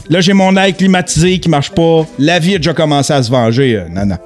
Là, 0.09 0.21
j'ai 0.21 0.33
mon 0.33 0.57
air 0.57 0.77
climatisé 0.77 1.39
qui 1.39 1.49
marche 1.49 1.71
pas. 1.71 2.07
La 2.19 2.39
vie 2.39 2.55
a 2.55 2.59
déjà 2.59 2.75
commencé 2.75 3.13
à 3.13 3.23
se 3.23 3.31
venger, 3.31 3.77
euh, 3.77 3.89
Nana. 3.89 4.19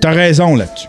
T'as 0.00 0.10
raison 0.10 0.56
là-dessus. 0.56 0.88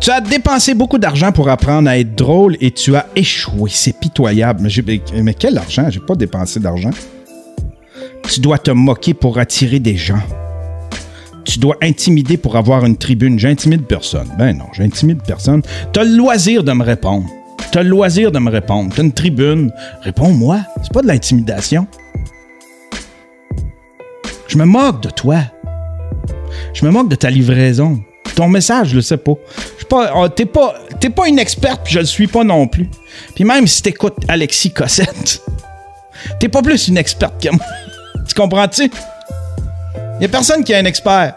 Tu 0.00 0.10
as 0.10 0.20
dépensé 0.20 0.74
beaucoup 0.74 0.98
d'argent 0.98 1.32
pour 1.32 1.48
apprendre 1.48 1.88
à 1.88 1.98
être 1.98 2.14
drôle 2.14 2.56
et 2.60 2.70
tu 2.70 2.94
as 2.94 3.06
échoué. 3.16 3.70
C'est 3.72 3.98
pitoyable. 3.98 4.62
Mais, 4.62 5.00
mais 5.22 5.34
quel 5.34 5.58
argent? 5.58 5.88
J'ai 5.90 6.00
pas 6.00 6.14
dépensé 6.14 6.60
d'argent. 6.60 6.90
Tu 8.24 8.40
dois 8.40 8.58
te 8.58 8.70
moquer 8.70 9.14
pour 9.14 9.38
attirer 9.38 9.78
des 9.78 9.96
gens. 9.96 10.22
Tu 11.44 11.58
dois 11.58 11.76
intimider 11.82 12.36
pour 12.36 12.56
avoir 12.56 12.84
une 12.84 12.96
tribune. 12.96 13.38
J'intimide 13.38 13.86
personne. 13.86 14.28
Ben 14.38 14.56
non, 14.56 14.66
j'intimide 14.72 15.22
personne. 15.26 15.62
T'as 15.92 16.04
le 16.04 16.14
loisir 16.14 16.62
de 16.62 16.72
me 16.72 16.84
répondre. 16.84 17.26
T'as 17.72 17.82
le 17.82 17.88
loisir 17.88 18.30
de 18.32 18.38
me 18.38 18.50
répondre. 18.50 18.92
T'as 18.94 19.02
une 19.02 19.12
tribune. 19.12 19.72
Réponds-moi. 20.02 20.60
C'est 20.82 20.92
pas 20.92 21.02
de 21.02 21.06
l'intimidation. 21.06 21.86
Je 24.46 24.58
me 24.58 24.64
moque 24.64 25.02
de 25.02 25.10
toi. 25.10 25.38
Je 26.74 26.84
me 26.84 26.90
moque 26.90 27.08
de 27.08 27.16
ta 27.16 27.30
livraison. 27.30 28.00
Ton 28.34 28.48
message, 28.48 28.88
je 28.90 28.96
le 28.96 29.02
sais 29.02 29.16
pas. 29.16 29.34
T'es 30.36 30.46
pas, 30.46 30.74
t'es 31.00 31.10
pas 31.10 31.28
une 31.28 31.38
experte, 31.38 31.82
puis 31.84 31.94
je 31.94 32.00
le 32.00 32.04
suis 32.04 32.26
pas 32.26 32.44
non 32.44 32.68
plus. 32.68 32.88
Puis 33.34 33.44
même 33.44 33.66
si 33.66 33.82
t'écoutes 33.82 34.16
Alexis 34.28 34.70
Cossette, 34.70 35.42
t'es 36.40 36.48
pas 36.48 36.62
plus 36.62 36.88
une 36.88 36.98
experte 36.98 37.42
que 37.42 37.50
moi. 37.50 37.64
Tu 38.28 38.34
comprends-tu? 38.34 38.90
Y 40.20 40.24
a 40.24 40.28
personne 40.28 40.62
qui 40.62 40.72
est 40.72 40.76
un 40.76 40.84
expert. 40.84 41.34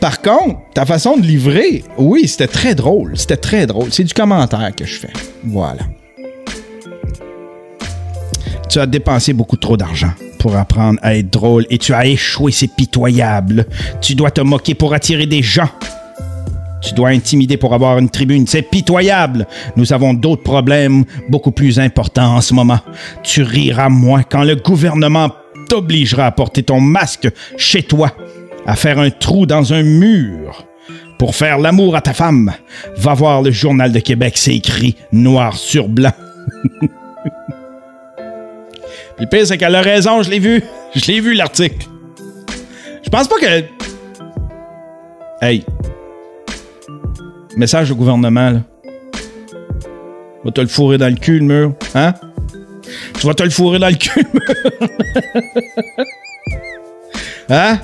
Par 0.00 0.20
contre, 0.20 0.58
ta 0.74 0.84
façon 0.84 1.16
de 1.16 1.22
livrer, 1.22 1.84
oui, 1.96 2.28
c'était 2.28 2.46
très 2.46 2.74
drôle. 2.74 3.16
C'était 3.16 3.36
très 3.36 3.66
drôle. 3.66 3.92
C'est 3.92 4.04
du 4.04 4.12
commentaire 4.12 4.72
que 4.76 4.84
je 4.84 4.98
fais. 4.98 5.12
Voilà. 5.44 5.82
Tu 8.68 8.80
as 8.80 8.86
dépensé 8.86 9.32
beaucoup 9.32 9.56
trop 9.56 9.76
d'argent 9.76 10.12
pour 10.38 10.56
apprendre 10.56 10.98
à 11.02 11.16
être 11.16 11.30
drôle 11.30 11.64
et 11.70 11.78
tu 11.78 11.94
as 11.94 12.06
échoué, 12.06 12.52
c'est 12.52 12.68
pitoyable. 12.68 13.66
Tu 14.00 14.14
dois 14.14 14.30
te 14.30 14.40
moquer 14.40 14.74
pour 14.74 14.92
attirer 14.92 15.26
des 15.26 15.42
gens. 15.42 15.70
Tu 16.84 16.92
dois 16.94 17.08
intimider 17.08 17.56
pour 17.56 17.72
avoir 17.72 17.98
une 17.98 18.10
tribune, 18.10 18.46
c'est 18.46 18.62
pitoyable. 18.62 19.46
Nous 19.76 19.92
avons 19.92 20.12
d'autres 20.12 20.42
problèmes 20.42 21.04
beaucoup 21.28 21.50
plus 21.50 21.80
importants 21.80 22.36
en 22.36 22.40
ce 22.40 22.52
moment. 22.52 22.80
Tu 23.22 23.42
riras 23.42 23.88
moins 23.88 24.22
quand 24.22 24.44
le 24.44 24.56
gouvernement 24.56 25.30
t'obligera 25.68 26.26
à 26.26 26.30
porter 26.30 26.62
ton 26.62 26.80
masque 26.80 27.28
chez 27.56 27.82
toi, 27.82 28.12
à 28.66 28.76
faire 28.76 28.98
un 28.98 29.10
trou 29.10 29.46
dans 29.46 29.72
un 29.72 29.82
mur. 29.82 30.66
Pour 31.18 31.34
faire 31.34 31.58
l'amour 31.58 31.96
à 31.96 32.02
ta 32.02 32.12
femme, 32.12 32.52
va 32.96 33.14
voir 33.14 33.40
le 33.40 33.50
journal 33.50 33.90
de 33.92 34.00
Québec, 34.00 34.34
c'est 34.36 34.54
écrit 34.54 34.96
noir 35.10 35.56
sur 35.56 35.88
blanc. 35.88 36.12
Puis 39.16 39.24
le 39.24 39.28
pire, 39.28 39.46
c'est 39.46 39.56
qu'elle 39.56 39.74
a 39.74 39.80
raison, 39.80 40.22
je 40.22 40.30
l'ai 40.30 40.40
vu. 40.40 40.62
Je 40.94 41.06
l'ai 41.06 41.20
vu, 41.20 41.34
l'article. 41.34 41.86
Je 43.02 43.08
pense 43.08 43.28
pas 43.28 43.36
que. 43.36 43.64
Hey. 45.40 45.64
Message 47.56 47.90
au 47.90 47.94
gouvernement, 47.94 48.50
là. 48.50 48.60
Va 50.44 50.50
te 50.50 50.60
le 50.60 50.66
fourrer 50.66 50.98
dans 50.98 51.08
le 51.08 51.14
cul, 51.14 51.38
le 51.38 51.44
mur. 51.44 51.74
Hein? 51.94 52.14
Tu 53.18 53.26
vas 53.26 53.34
te 53.34 53.42
le 53.42 53.50
fourrer 53.50 53.78
dans 53.78 53.88
le 53.88 53.94
cul, 53.94 54.22
le 54.22 54.40
mur. 54.40 55.26
hein? 57.48 57.80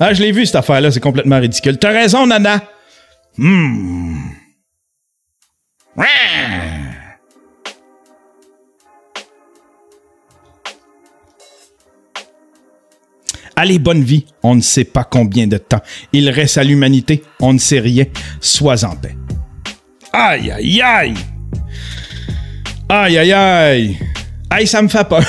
Ah, 0.00 0.14
je 0.14 0.22
l'ai 0.22 0.32
vu, 0.32 0.46
cette 0.46 0.56
affaire-là. 0.56 0.90
C'est 0.90 1.00
complètement 1.00 1.38
ridicule. 1.38 1.78
T'as 1.78 1.92
raison, 1.92 2.26
Nana. 2.26 2.62
Hmm. 3.36 4.16
Allez, 13.60 13.80
bonne 13.80 14.04
vie, 14.04 14.24
on 14.44 14.54
ne 14.54 14.60
sait 14.60 14.84
pas 14.84 15.02
combien 15.02 15.48
de 15.48 15.58
temps. 15.58 15.80
Il 16.12 16.30
reste 16.30 16.58
à 16.58 16.62
l'humanité, 16.62 17.24
on 17.40 17.52
ne 17.52 17.58
sait 17.58 17.80
rien. 17.80 18.04
Sois 18.40 18.84
en 18.84 18.94
paix. 18.94 19.16
Aïe, 20.12 20.52
aïe, 20.52 20.80
aïe. 20.80 21.14
Aïe, 22.88 23.18
aïe, 23.18 23.32
aïe. 23.32 23.98
Aïe, 24.48 24.66
ça 24.68 24.80
me 24.80 24.86
fait 24.86 25.02
peur. 25.08 25.24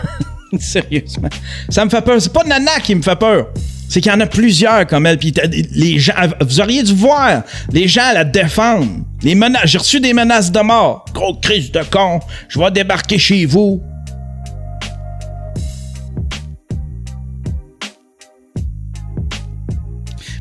Sérieusement. 0.60 1.28
Ça 1.68 1.84
me 1.84 1.90
fait 1.90 2.00
peur. 2.00 2.22
C'est 2.22 2.32
pas 2.32 2.44
Nana 2.44 2.78
qui 2.78 2.94
me 2.94 3.02
fait 3.02 3.18
peur. 3.18 3.48
C'est 3.88 4.00
qu'il 4.00 4.12
y 4.12 4.14
en 4.14 4.20
a 4.20 4.26
plusieurs 4.26 4.86
comme 4.86 5.06
elle. 5.06 5.18
Puis 5.18 5.34
les 5.72 5.98
gens, 5.98 6.14
vous 6.42 6.60
auriez 6.60 6.84
dû 6.84 6.94
voir 6.94 7.42
les 7.72 7.88
gens 7.88 8.12
la 8.14 8.22
défendre. 8.22 8.86
J'ai 9.20 9.78
reçu 9.78 9.98
des 9.98 10.12
menaces 10.12 10.52
de 10.52 10.60
mort. 10.60 11.06
Gros 11.12 11.34
crise 11.34 11.72
de 11.72 11.82
con. 11.90 12.20
Je 12.48 12.56
vais 12.56 12.70
débarquer 12.70 13.18
chez 13.18 13.46
vous. 13.46 13.82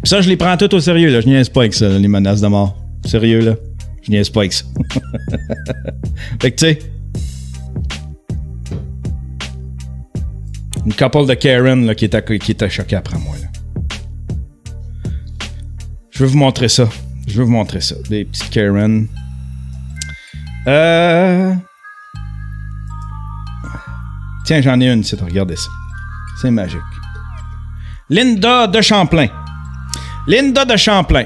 Ça, 0.03 0.21
je 0.21 0.29
les 0.29 0.37
prends 0.37 0.57
tout 0.57 0.73
au 0.75 0.79
sérieux, 0.79 1.09
là. 1.09 1.21
Je 1.21 1.27
niaise 1.27 1.49
pas 1.49 1.61
avec 1.61 1.73
ça, 1.73 1.87
les 1.87 2.07
menaces 2.07 2.41
de 2.41 2.47
mort. 2.47 2.77
Sérieux, 3.05 3.39
là. 3.39 3.55
Je 4.01 4.11
niaise 4.11 4.29
pas 4.29 4.41
avec 4.41 4.53
ça. 4.53 4.65
fait 6.41 6.51
que, 6.51 6.55
tu 6.55 6.65
sais. 6.65 6.79
Une 10.85 10.93
couple 10.93 11.25
de 11.25 11.33
Karen 11.35 11.85
là, 11.85 11.95
qui, 11.95 12.05
était, 12.05 12.21
qui 12.39 12.55
choquée 12.69 12.97
après 12.97 13.17
moi. 13.17 13.35
Je 16.11 16.23
vais 16.23 16.29
vous 16.29 16.37
montrer 16.37 16.67
ça. 16.67 16.89
Je 17.25 17.37
vais 17.37 17.43
vous 17.45 17.51
montrer 17.51 17.79
ça. 17.79 17.95
Des 18.09 18.25
petites 18.25 18.49
Karen. 18.49 19.07
Euh... 20.67 21.53
Tiens, 24.45 24.61
j'en 24.61 24.79
ai 24.81 24.91
une 24.91 24.99
ici. 24.99 25.15
Regardez 25.15 25.55
ça. 25.55 25.69
C'est 26.41 26.51
magique. 26.51 26.79
Linda 28.09 28.67
de 28.67 28.81
Champlain. 28.81 29.27
Linda 30.27 30.65
de 30.65 30.75
Champlain. 30.77 31.25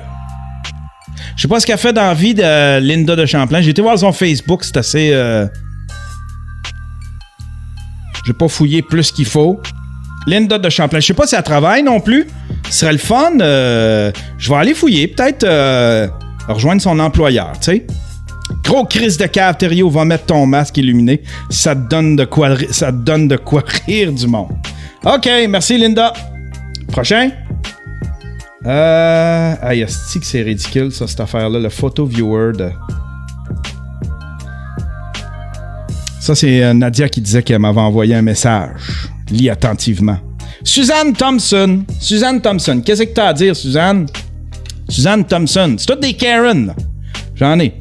Je 1.35 1.43
sais 1.43 1.47
pas 1.47 1.59
ce 1.59 1.65
qu'elle 1.65 1.77
fait 1.77 1.93
dans 1.93 2.13
vie 2.13 2.33
de 2.33 2.79
Linda 2.79 3.15
de 3.15 3.25
Champlain. 3.25 3.61
J'ai 3.61 3.69
été 3.71 3.81
voir 3.81 3.97
son 3.97 4.11
Facebook, 4.11 4.63
c'est 4.63 4.77
assez. 4.77 5.11
Euh... 5.13 5.47
J'ai 8.25 8.33
pas 8.33 8.47
fouillé 8.47 8.81
plus 8.81 9.11
qu'il 9.11 9.25
faut. 9.25 9.61
Linda 10.25 10.57
de 10.57 10.69
Champlain. 10.69 10.99
Je 10.99 11.05
sais 11.05 11.13
pas 11.13 11.27
si 11.27 11.35
elle 11.35 11.43
travaille 11.43 11.83
non 11.83 11.99
plus. 11.99 12.27
Ce 12.69 12.79
serait 12.79 12.91
le 12.91 12.97
fun. 12.97 13.39
Euh... 13.39 14.11
Je 14.37 14.49
vais 14.49 14.55
aller 14.55 14.73
fouiller. 14.73 15.07
Peut-être 15.07 15.43
euh... 15.43 16.07
rejoindre 16.47 16.81
son 16.81 16.99
employeur, 16.99 17.53
tu 17.59 17.71
sais. 17.71 17.87
Gros 18.63 18.85
crise 18.85 19.17
de 19.17 19.25
cave, 19.27 19.57
Thériault, 19.57 19.89
va 19.89 20.05
mettre 20.05 20.25
ton 20.25 20.45
masque 20.45 20.77
illuminé. 20.77 21.21
Ça 21.49 21.75
donne 21.75 22.15
de 22.15 22.25
quoi, 22.25 22.49
ça 22.71 22.91
te 22.91 22.97
donne 22.97 23.27
de 23.27 23.37
quoi 23.37 23.63
rire 23.85 24.11
du 24.11 24.27
monde. 24.27 24.51
OK, 25.05 25.29
merci 25.47 25.77
Linda. 25.77 26.13
Prochain. 26.91 27.29
Euh. 28.65 29.55
Aïe, 29.61 29.85
que 29.85 30.25
c'est 30.25 30.41
ridicule, 30.41 30.91
ça, 30.91 31.07
cette 31.07 31.19
affaire-là. 31.19 31.59
Le 31.59 31.69
photo 31.69 32.05
viewer 32.05 32.53
de. 32.53 32.71
Ça, 36.19 36.35
c'est 36.35 36.63
euh, 36.63 36.73
Nadia 36.73 37.07
qui 37.07 37.21
disait 37.21 37.43
qu'elle 37.43 37.59
m'avait 37.59 37.79
envoyé 37.79 38.15
un 38.15 38.21
message. 38.21 38.81
Lis 39.29 39.49
attentivement. 39.49 40.17
Suzanne 40.63 41.13
Thompson. 41.13 41.83
Suzanne 41.99 42.41
Thompson. 42.41 42.81
Qu'est-ce 42.83 43.03
que 43.03 43.13
t'as 43.13 43.27
à 43.27 43.33
dire, 43.33 43.55
Suzanne? 43.55 44.07
Suzanne 44.89 45.25
Thompson. 45.25 45.75
C'est 45.77 45.85
toutes 45.85 46.01
des 46.01 46.13
Karen. 46.13 46.73
J'en 47.35 47.59
ai. 47.59 47.73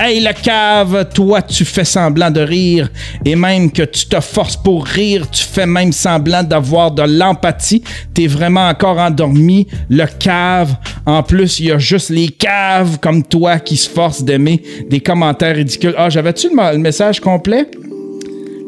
Hey, 0.00 0.20
le 0.20 0.32
cave, 0.32 1.08
toi, 1.12 1.42
tu 1.42 1.64
fais 1.64 1.84
semblant 1.84 2.30
de 2.30 2.40
rire, 2.40 2.88
et 3.24 3.34
même 3.34 3.72
que 3.72 3.82
tu 3.82 4.06
te 4.06 4.20
forces 4.20 4.56
pour 4.56 4.84
rire, 4.84 5.28
tu 5.28 5.42
fais 5.42 5.66
même 5.66 5.90
semblant 5.90 6.44
d'avoir 6.44 6.92
de 6.92 7.02
l'empathie. 7.02 7.82
T'es 8.14 8.28
vraiment 8.28 8.68
encore 8.68 8.98
endormi. 8.98 9.66
Le 9.90 10.06
cave, 10.06 10.76
en 11.04 11.24
plus, 11.24 11.58
il 11.58 11.66
y 11.66 11.72
a 11.72 11.78
juste 11.78 12.10
les 12.10 12.28
caves 12.28 13.00
comme 13.00 13.24
toi 13.24 13.58
qui 13.58 13.76
se 13.76 13.90
forcent 13.90 14.22
d'aimer 14.22 14.62
des 14.88 15.00
commentaires 15.00 15.56
ridicules. 15.56 15.94
Ah, 15.98 16.08
j'avais-tu 16.08 16.48
le, 16.50 16.78
message 16.78 17.18
complet? 17.18 17.68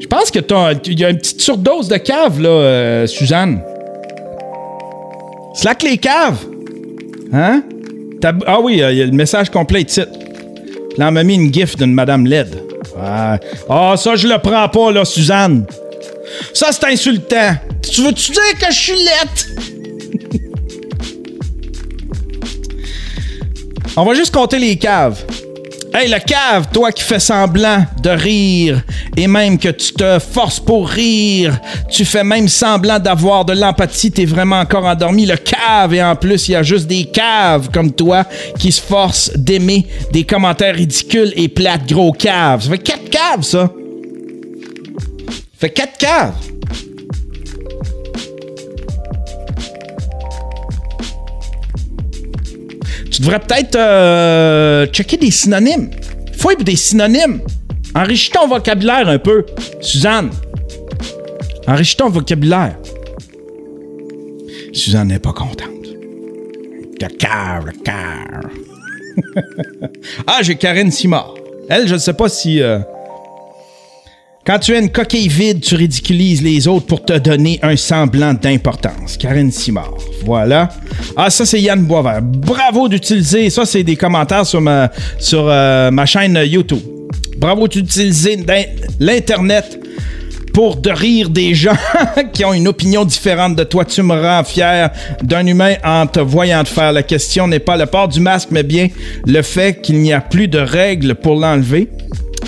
Je 0.01 0.07
pense 0.09 0.33
que 0.33 0.41
il 0.87 0.99
y 0.99 1.05
a 1.05 1.11
une 1.11 1.19
petite 1.19 1.41
surdose 1.41 1.87
de 1.87 1.99
cave, 1.99 2.41
là, 2.41 2.49
euh, 2.49 3.07
Suzanne. 3.07 3.63
Slack 5.55 5.85
les 5.85 5.99
caves! 5.99 6.45
Hein? 7.33 7.63
Ah 8.47 8.61
oui, 8.61 8.75
il 8.75 8.97
y 8.97 9.03
a 9.03 9.07
le 9.07 9.13
message 9.13 9.49
complet. 9.49 9.87
Là, 11.01 11.11
m'a 11.11 11.25
mis 11.25 11.37
une 11.37 11.51
gif 11.51 11.77
d'une 11.77 11.95
Madame 11.95 12.27
LED. 12.27 12.63
Ah, 13.03 13.39
ça, 13.97 14.17
je 14.17 14.29
le 14.29 14.37
prends 14.37 14.69
pas, 14.69 14.93
là, 14.93 15.07
Suzanne. 15.07 15.65
Ça, 16.53 16.73
c'est 16.73 16.85
insultant. 16.85 17.57
Tu 17.91 18.03
veux-tu 18.03 18.33
dire 18.33 18.59
que 18.61 18.71
je 18.71 18.79
suis 18.79 18.97
laide? 18.97 20.51
on 23.97 24.05
va 24.05 24.13
juste 24.13 24.35
compter 24.35 24.59
les 24.59 24.77
caves. 24.77 25.25
Hey, 25.93 26.09
le 26.09 26.21
cave, 26.21 26.69
toi 26.73 26.93
qui 26.93 27.03
fais 27.03 27.19
semblant 27.19 27.85
de 28.01 28.11
rire, 28.11 28.81
et 29.17 29.27
même 29.27 29.59
que 29.59 29.71
tu 29.71 29.93
te 29.93 30.21
forces 30.21 30.61
pour 30.61 30.89
rire, 30.89 31.59
tu 31.91 32.05
fais 32.05 32.23
même 32.23 32.47
semblant 32.47 33.01
d'avoir 33.01 33.45
de 33.45 33.55
l'empathie, 33.55 34.13
t'es 34.13 34.25
vraiment 34.25 34.61
encore 34.61 34.85
endormi. 34.85 35.27
Le 35.27 35.37
cave, 35.37 35.93
et 35.95 36.03
en 36.03 36.15
plus, 36.15 36.49
il 36.49 36.53
y 36.53 36.55
a 36.55 36.63
juste 36.63 36.87
des 36.87 37.07
caves 37.07 37.71
comme 37.73 37.93
toi 37.93 38.25
qui 38.57 38.71
se 38.71 38.81
forcent 38.81 39.33
d'aimer 39.35 39.85
des 40.13 40.23
commentaires 40.23 40.77
ridicules 40.77 41.33
et 41.35 41.49
plates 41.49 41.89
gros 41.89 42.13
caves. 42.13 42.63
Ça 42.63 42.71
fait 42.71 42.79
quatre 42.79 43.11
caves, 43.11 43.43
ça. 43.43 43.73
Ça 45.29 45.59
fait 45.59 45.71
quatre 45.71 45.99
caves. 45.99 46.35
Tu 53.21 53.27
devrais 53.27 53.41
peut-être 53.41 53.77
euh, 53.77 54.87
checker 54.87 55.19
des 55.19 55.31
synonymes. 55.31 55.91
Faut 56.39 56.55
des 56.55 56.75
synonymes. 56.75 57.43
Enrichis 57.95 58.31
ton 58.31 58.49
vocabulaire 58.49 59.07
un 59.09 59.19
peu. 59.19 59.45
Suzanne. 59.83 60.31
Enrichis 61.67 61.97
ton 61.97 62.09
vocabulaire. 62.09 62.79
Suzanne 64.73 65.09
n'est 65.09 65.19
pas 65.19 65.35
contente. 65.35 65.69
Le 66.99 67.09
cœur, 67.09 67.65
ah, 70.27 70.39
j'ai 70.41 70.57
Karine 70.57 70.91
Simard. 70.91 71.35
Elle, 71.69 71.89
je 71.89 71.95
ne 71.95 71.99
sais 71.99 72.15
pas 72.15 72.31
si. 72.31 72.63
Euh, 72.63 72.79
Quand 74.47 74.59
tu 74.59 74.73
es 74.73 74.79
une 74.79 74.89
coquille 74.91 75.29
vide, 75.29 75.61
tu 75.61 75.75
ridiculises 75.75 76.43
les 76.43 76.67
autres 76.67 76.87
pour 76.87 77.05
te 77.05 77.13
donner 77.19 77.59
un 77.63 77.77
semblant 77.77 78.33
d'importance. 78.33 79.19
Karine 79.19 79.53
Simard. 79.53 79.93
Voilà. 80.25 80.71
Ah, 81.15 81.29
ça, 81.29 81.45
c'est 81.45 81.61
Yann 81.61 81.85
Boisvert. 81.85 82.23
Bravo 82.23 82.89
d'utiliser. 82.89 83.51
Ça, 83.51 83.67
c'est 83.67 83.83
des 83.83 83.97
commentaires 83.97 84.47
sur 84.47 84.63
ma, 84.63 84.91
sur, 85.19 85.47
euh, 85.47 85.91
ma 85.91 86.07
chaîne 86.07 86.39
YouTube. 86.43 86.81
Bravo 87.37 87.69
d'utiliser 87.69 88.39
l'Internet 88.99 89.79
pour 90.55 90.77
de 90.77 90.91
rire 90.91 91.29
des 91.29 91.55
gens 91.65 91.77
qui 92.33 92.43
ont 92.47 92.55
une 92.55 92.67
opinion 92.67 93.05
différente 93.05 93.57
de 93.57 93.65
toi. 93.65 93.85
Tu 93.85 94.03
me 94.03 94.15
rends 94.15 94.43
fier 94.43 94.91
d'un 95.23 95.47
humain 95.47 95.75
en 95.85 96.07
te 96.07 96.21
voyant 96.21 96.65
te 96.65 96.71
faire. 96.71 96.93
La 96.93 97.03
question 97.03 97.47
n'est 97.47 97.59
pas 97.59 97.77
le 97.77 97.85
port 97.85 98.09
du 98.09 98.21
masque, 98.21 98.49
mais 98.51 98.63
bien 98.63 98.89
le 99.27 99.43
fait 99.43 99.83
qu'il 99.83 99.99
n'y 99.99 100.15
a 100.15 100.23
plus 100.23 100.49
de 100.49 100.59
règles 100.59 101.15
pour 101.15 101.35
l'enlever. 101.39 101.91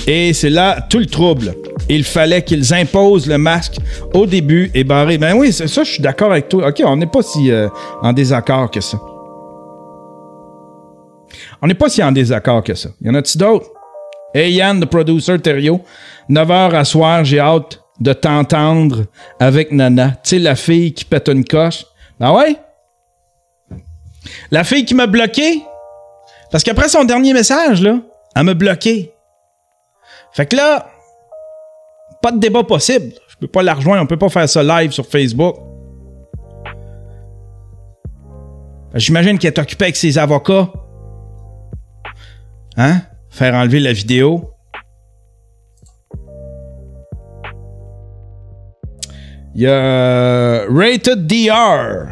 Et 0.07 0.33
c'est 0.33 0.51
là 0.51 0.87
tout 0.89 0.99
le 0.99 1.07
trouble. 1.07 1.55
Il 1.89 2.05
fallait 2.05 2.43
qu'ils 2.43 2.73
imposent 2.73 3.27
le 3.27 3.39
masque 3.39 3.77
au 4.15 4.27
début 4.27 4.71
et 4.75 4.85
barré. 4.85 5.19
Ben 5.19 5.35
oui, 5.35 5.53
ça, 5.53 5.67
je 5.67 5.91
suis 5.91 6.03
d'accord 6.03 6.31
avec 6.33 6.49
toi. 6.49 6.69
OK, 6.69 6.83
on 6.85 6.97
n'est 6.97 7.07
pas 7.07 7.23
si 7.23 7.51
euh, 7.51 7.69
en 8.03 8.13
désaccord 8.13 8.71
que 8.71 8.81
ça. 8.81 8.99
On 11.61 11.67
n'est 11.67 11.75
pas 11.75 11.89
si 11.89 12.03
en 12.03 12.13
désaccord 12.13 12.63
que 12.63 12.75
ça. 12.75 12.91
Y 13.01 13.11
en 13.11 13.15
a-tu 13.15 13.39
d'autres? 13.39 13.67
Hey 14.35 14.55
Yann, 14.55 14.81
le 14.81 14.87
producer 14.87 15.39
Thériault, 15.39 15.83
9h 16.31 16.75
à 16.75 16.85
soir, 16.85 17.25
j'ai 17.25 17.39
hâte 17.39 17.81
de 18.01 18.13
t'entendre 18.13 19.05
avec 19.39 19.71
Nana. 19.73 20.13
Tu 20.25 20.31
sais, 20.31 20.39
la 20.39 20.57
fille 20.57 20.95
qui 20.95 21.05
pète 21.05 21.29
une 21.29 21.45
coche. 21.45 21.85
Ben 22.19 22.33
ouais? 22.33 22.57
La 24.51 24.65
fille 24.65 24.85
qui 24.85 24.95
m'a 24.95 25.07
bloqué? 25.07 25.63
Parce 26.51 26.65
qu'après 26.65 26.89
son 26.89 27.05
dernier 27.05 27.33
message, 27.33 27.83
là, 27.83 27.99
elle 28.35 28.45
m'a 28.45 28.55
bloqué. 28.55 29.13
Fait 30.33 30.47
que 30.47 30.57
là, 30.57 30.87
pas 32.23 32.33
de 32.33 32.39
débat 32.39 32.63
possible. 32.63 33.13
Je 33.29 33.37
peux 33.37 33.49
pas 33.49 33.63
la 33.63 33.75
rejoindre, 33.75 34.03
on 34.03 34.07
peut 34.07 34.17
pas 34.17 34.29
faire 34.29 34.49
ça 34.49 34.63
live 34.63 34.93
sur 34.93 35.05
Facebook. 35.07 35.57
J'imagine 38.95 39.39
qu'elle 39.39 39.53
est 39.53 39.59
occupée 39.59 39.87
avec 39.87 39.97
ses 39.97 40.19
avocats. 40.19 40.71
Hein? 42.77 43.01
Faire 43.31 43.55
enlever 43.55 43.81
la 43.81 43.93
vidéo. 43.93 44.51
Il 49.55 49.63
y 49.63 49.67
a 49.67 50.65
Rated 50.69 51.27
DR 51.27 52.07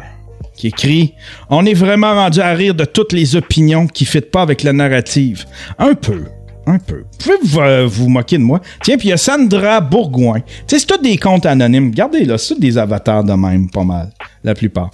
qui 0.55 0.67
écrit 0.67 1.15
On 1.49 1.65
est 1.65 1.73
vraiment 1.73 2.13
rendu 2.13 2.39
à 2.39 2.53
rire 2.53 2.75
de 2.75 2.85
toutes 2.85 3.13
les 3.13 3.35
opinions 3.35 3.87
qui 3.87 4.03
ne 4.03 4.09
fitent 4.09 4.31
pas 4.31 4.41
avec 4.41 4.63
la 4.63 4.73
narrative. 4.73 5.45
Un 5.79 5.95
peu. 5.95 6.25
Un. 6.71 6.77
Vous 6.77 7.37
pouvez 7.47 7.61
euh, 7.61 7.85
vous, 7.85 8.09
moquer 8.09 8.37
de 8.37 8.43
moi? 8.43 8.61
Tiens, 8.81 8.97
puis 8.97 9.09
il 9.09 9.11
y 9.11 9.13
a 9.13 9.17
Sandra 9.17 9.81
Bourgoin. 9.81 10.41
C'est 10.67 10.85
tous 10.85 10.97
des 10.97 11.17
comptes 11.17 11.45
anonymes. 11.45 11.89
Regardez 11.89 12.25
là, 12.25 12.37
c'est 12.37 12.59
des 12.59 12.77
avatars 12.77 13.23
de 13.23 13.33
même, 13.33 13.69
pas 13.69 13.83
mal. 13.83 14.11
La 14.43 14.55
plupart. 14.55 14.91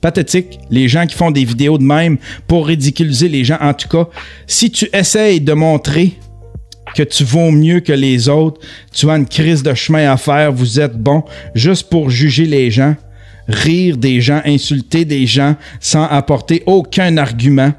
Pathétique. 0.00 0.58
Les 0.70 0.88
gens 0.88 1.06
qui 1.06 1.16
font 1.16 1.30
des 1.30 1.44
vidéos 1.44 1.76
de 1.76 1.82
même 1.84 2.18
pour 2.46 2.66
ridiculiser 2.66 3.28
les 3.28 3.44
gens. 3.44 3.58
En 3.60 3.74
tout 3.74 3.88
cas, 3.88 4.08
si 4.46 4.70
tu 4.70 4.88
essayes 4.92 5.40
de 5.40 5.52
montrer 5.52 6.18
que 6.94 7.02
tu 7.02 7.24
vaux 7.24 7.50
mieux 7.50 7.80
que 7.80 7.92
les 7.92 8.28
autres, 8.28 8.60
tu 8.92 9.10
as 9.10 9.16
une 9.16 9.26
crise 9.26 9.62
de 9.62 9.74
chemin 9.74 10.10
à 10.10 10.16
faire, 10.16 10.52
vous 10.52 10.80
êtes 10.80 10.96
bon 10.96 11.22
juste 11.54 11.90
pour 11.90 12.10
juger 12.10 12.46
les 12.46 12.70
gens, 12.70 12.96
rire 13.48 13.96
des 13.96 14.20
gens, 14.20 14.40
insulter 14.44 15.04
des 15.04 15.26
gens 15.26 15.56
sans 15.80 16.04
apporter 16.04 16.62
aucun 16.66 17.16
argument, 17.16 17.72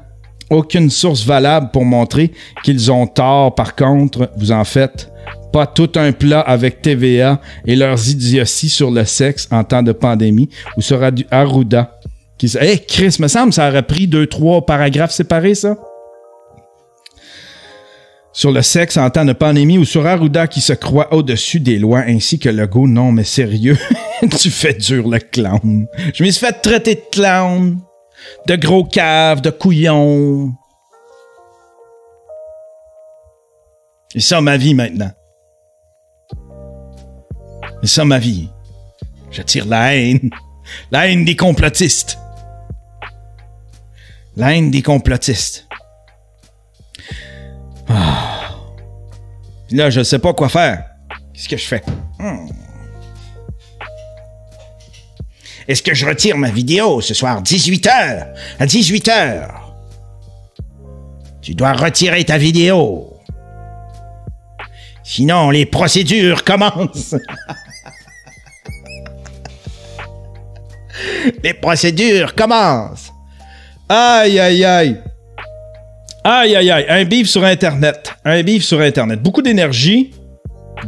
aucune 0.50 0.90
source 0.90 1.24
valable 1.24 1.70
pour 1.72 1.84
montrer 1.84 2.32
qu'ils 2.62 2.90
ont 2.92 3.06
tort. 3.06 3.54
Par 3.54 3.74
contre, 3.74 4.30
vous 4.36 4.52
en 4.52 4.64
faites 4.64 5.10
pas 5.52 5.66
tout 5.66 5.90
un 5.96 6.12
plat 6.12 6.40
avec 6.40 6.82
TVA 6.82 7.40
et 7.66 7.74
leurs 7.76 8.08
idioties 8.08 8.68
sur 8.68 8.90
le 8.90 9.04
sexe 9.04 9.48
en 9.50 9.64
temps 9.64 9.82
de 9.82 9.92
pandémie 9.92 10.48
ou 10.76 10.82
sur 10.82 11.00
Arruda. 11.30 11.98
Qui... 12.38 12.50
Hey, 12.58 12.80
Chris, 12.86 13.16
me 13.20 13.28
semble 13.28 13.52
ça 13.52 13.68
aurait 13.68 13.86
pris 13.86 14.06
deux, 14.06 14.26
trois 14.26 14.64
paragraphes 14.64 15.12
séparés, 15.12 15.54
ça? 15.54 15.76
sur 18.32 18.52
le 18.52 18.62
sexe 18.62 18.96
en 18.96 19.10
temps 19.10 19.24
de 19.24 19.32
pandémie 19.32 19.78
ou 19.78 19.84
sur 19.84 20.06
Arruda 20.06 20.46
qui 20.46 20.60
se 20.60 20.72
croit 20.72 21.12
au-dessus 21.12 21.60
des 21.60 21.78
lois 21.78 22.04
ainsi 22.06 22.38
que 22.38 22.48
le 22.48 22.66
go 22.66 22.86
non 22.86 23.12
mais 23.12 23.24
sérieux 23.24 23.76
tu 24.38 24.50
fais 24.50 24.74
dur 24.74 25.08
le 25.08 25.18
clown 25.18 25.86
je 26.14 26.22
me 26.22 26.30
suis 26.30 26.46
fait 26.46 26.52
traiter 26.62 26.94
de 26.94 27.02
clown 27.10 27.78
de 28.46 28.56
gros 28.56 28.84
cave 28.84 29.40
de 29.40 29.50
couillon 29.50 30.54
c'est 34.12 34.20
ça 34.20 34.40
ma 34.40 34.56
vie 34.56 34.74
maintenant 34.74 35.10
c'est 37.82 37.88
ça 37.88 38.04
ma 38.04 38.18
vie 38.18 38.48
j'attire 39.30 39.66
la 39.66 39.96
haine 39.96 40.30
la 40.90 41.08
haine 41.08 41.24
des 41.24 41.36
complotistes 41.36 42.18
la 44.36 44.54
haine 44.54 44.70
des 44.70 44.82
complotistes 44.82 45.66
ah. 47.90 48.30
Là, 49.72 49.90
je 49.90 50.02
sais 50.02 50.18
pas 50.18 50.32
quoi 50.34 50.48
faire. 50.48 50.84
Qu'est-ce 51.32 51.48
que 51.48 51.56
je 51.56 51.66
fais? 51.66 51.82
Hmm. 52.18 52.48
Est-ce 55.70 55.82
que 55.84 55.94
je 55.94 56.04
retire 56.04 56.36
ma 56.36 56.50
vidéo 56.50 57.00
ce 57.00 57.14
soir? 57.14 57.40
18h? 57.44 58.26
À 58.58 58.66
18h. 58.66 59.46
Tu 61.40 61.54
dois 61.54 61.74
retirer 61.74 62.24
ta 62.24 62.38
vidéo. 62.38 63.14
Sinon, 65.04 65.50
les 65.50 65.66
procédures 65.66 66.42
commencent. 66.42 67.14
les 71.44 71.54
procédures 71.54 72.34
commencent. 72.34 73.12
Aïe, 73.88 74.40
aïe, 74.40 74.64
aïe. 74.64 75.00
Aïe, 76.24 76.56
aïe, 76.56 76.70
aïe. 76.72 76.86
Un 76.88 77.04
bif 77.04 77.28
sur 77.28 77.44
Internet. 77.44 78.12
Un 78.24 78.42
bif 78.42 78.64
sur 78.64 78.80
Internet. 78.80 79.22
Beaucoup 79.22 79.42
d'énergie 79.42 80.10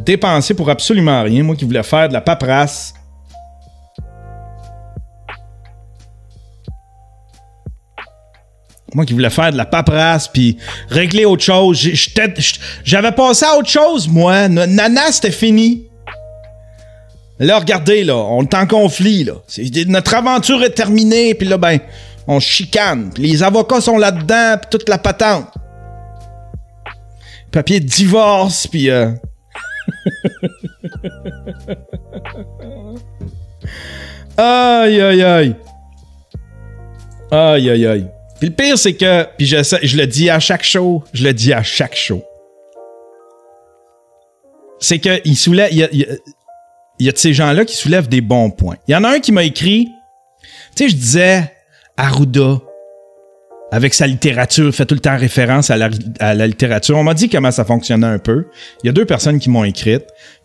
dépensée 0.04 0.54
pour 0.54 0.68
absolument 0.68 1.22
rien. 1.22 1.44
Moi 1.44 1.54
qui 1.54 1.64
voulais 1.64 1.84
faire 1.84 2.08
de 2.08 2.14
la 2.14 2.20
paperasse. 2.20 2.94
Moi 8.94 9.06
qui 9.06 9.14
voulais 9.14 9.30
faire 9.30 9.52
de 9.52 9.56
la 9.56 9.64
paperasse 9.64 10.28
puis 10.28 10.58
régler 10.88 11.24
autre 11.24 11.42
chose. 11.42 11.88
J'avais 12.84 13.12
passé 13.12 13.46
à 13.46 13.56
autre 13.56 13.68
chose, 13.68 14.08
moi. 14.08 14.48
Nana, 14.48 15.10
c'était 15.10 15.30
fini. 15.30 15.86
Là, 17.38 17.58
regardez, 17.58 18.04
là, 18.04 18.16
on 18.16 18.42
est 18.42 18.54
en 18.54 18.66
conflit, 18.66 19.24
là. 19.24 19.32
Notre 19.88 20.14
aventure 20.14 20.62
est 20.62 20.70
terminée, 20.70 21.34
puis 21.34 21.46
là, 21.48 21.58
ben, 21.58 21.78
on 22.28 22.38
chicane. 22.38 23.10
les 23.16 23.42
avocats 23.42 23.80
sont 23.80 23.98
là-dedans, 23.98 24.58
puis 24.60 24.70
toute 24.70 24.88
la 24.88 24.98
patente. 24.98 25.48
Papier 27.50 27.80
de 27.80 27.86
divorce, 27.86 28.68
puis... 28.68 28.90
Euh... 28.90 29.10
aïe, 34.36 35.00
aïe, 35.00 35.24
aïe. 35.24 35.56
Aïe, 37.30 37.70
aïe, 37.70 37.86
aïe. 37.86 38.10
Puis 38.42 38.48
le 38.48 38.56
pire, 38.56 38.76
c'est 38.76 38.94
que... 38.94 39.24
Puis 39.38 39.46
je, 39.46 39.56
je 39.84 39.96
le 39.96 40.04
dis 40.04 40.28
à 40.28 40.40
chaque 40.40 40.64
show. 40.64 41.04
Je 41.12 41.22
le 41.22 41.32
dis 41.32 41.52
à 41.52 41.62
chaque 41.62 41.94
show. 41.94 42.24
C'est 44.80 45.00
soulève... 45.36 45.68
Il 45.70 45.78
y 45.78 45.84
a, 45.84 45.88
il 45.92 47.06
y 47.06 47.08
a 47.08 47.12
de 47.12 47.18
ces 47.18 47.32
gens-là 47.32 47.64
qui 47.64 47.76
soulèvent 47.76 48.08
des 48.08 48.20
bons 48.20 48.50
points. 48.50 48.74
Il 48.88 48.90
y 48.90 48.96
en 48.96 49.04
a 49.04 49.10
un 49.10 49.20
qui 49.20 49.30
m'a 49.30 49.44
écrit... 49.44 49.86
Tu 50.74 50.82
sais, 50.82 50.88
je 50.88 50.96
disais 50.96 51.52
Arruda, 51.96 52.58
avec 53.70 53.94
sa 53.94 54.08
littérature, 54.08 54.74
fait 54.74 54.86
tout 54.86 54.96
le 54.96 55.00
temps 55.00 55.16
référence 55.16 55.70
à 55.70 55.76
la, 55.76 56.46
littérature. 56.48 56.98
On 56.98 57.04
m'a 57.04 57.14
dit 57.14 57.28
comment 57.28 57.52
ça 57.52 57.64
fonctionnait 57.64 58.08
un 58.08 58.18
peu. 58.18 58.48
Il 58.82 58.88
y 58.88 58.90
a 58.90 58.92
deux 58.92 59.06
personnes 59.06 59.38
qui 59.38 59.50
m'ont 59.50 59.62
écrit, 59.62 60.00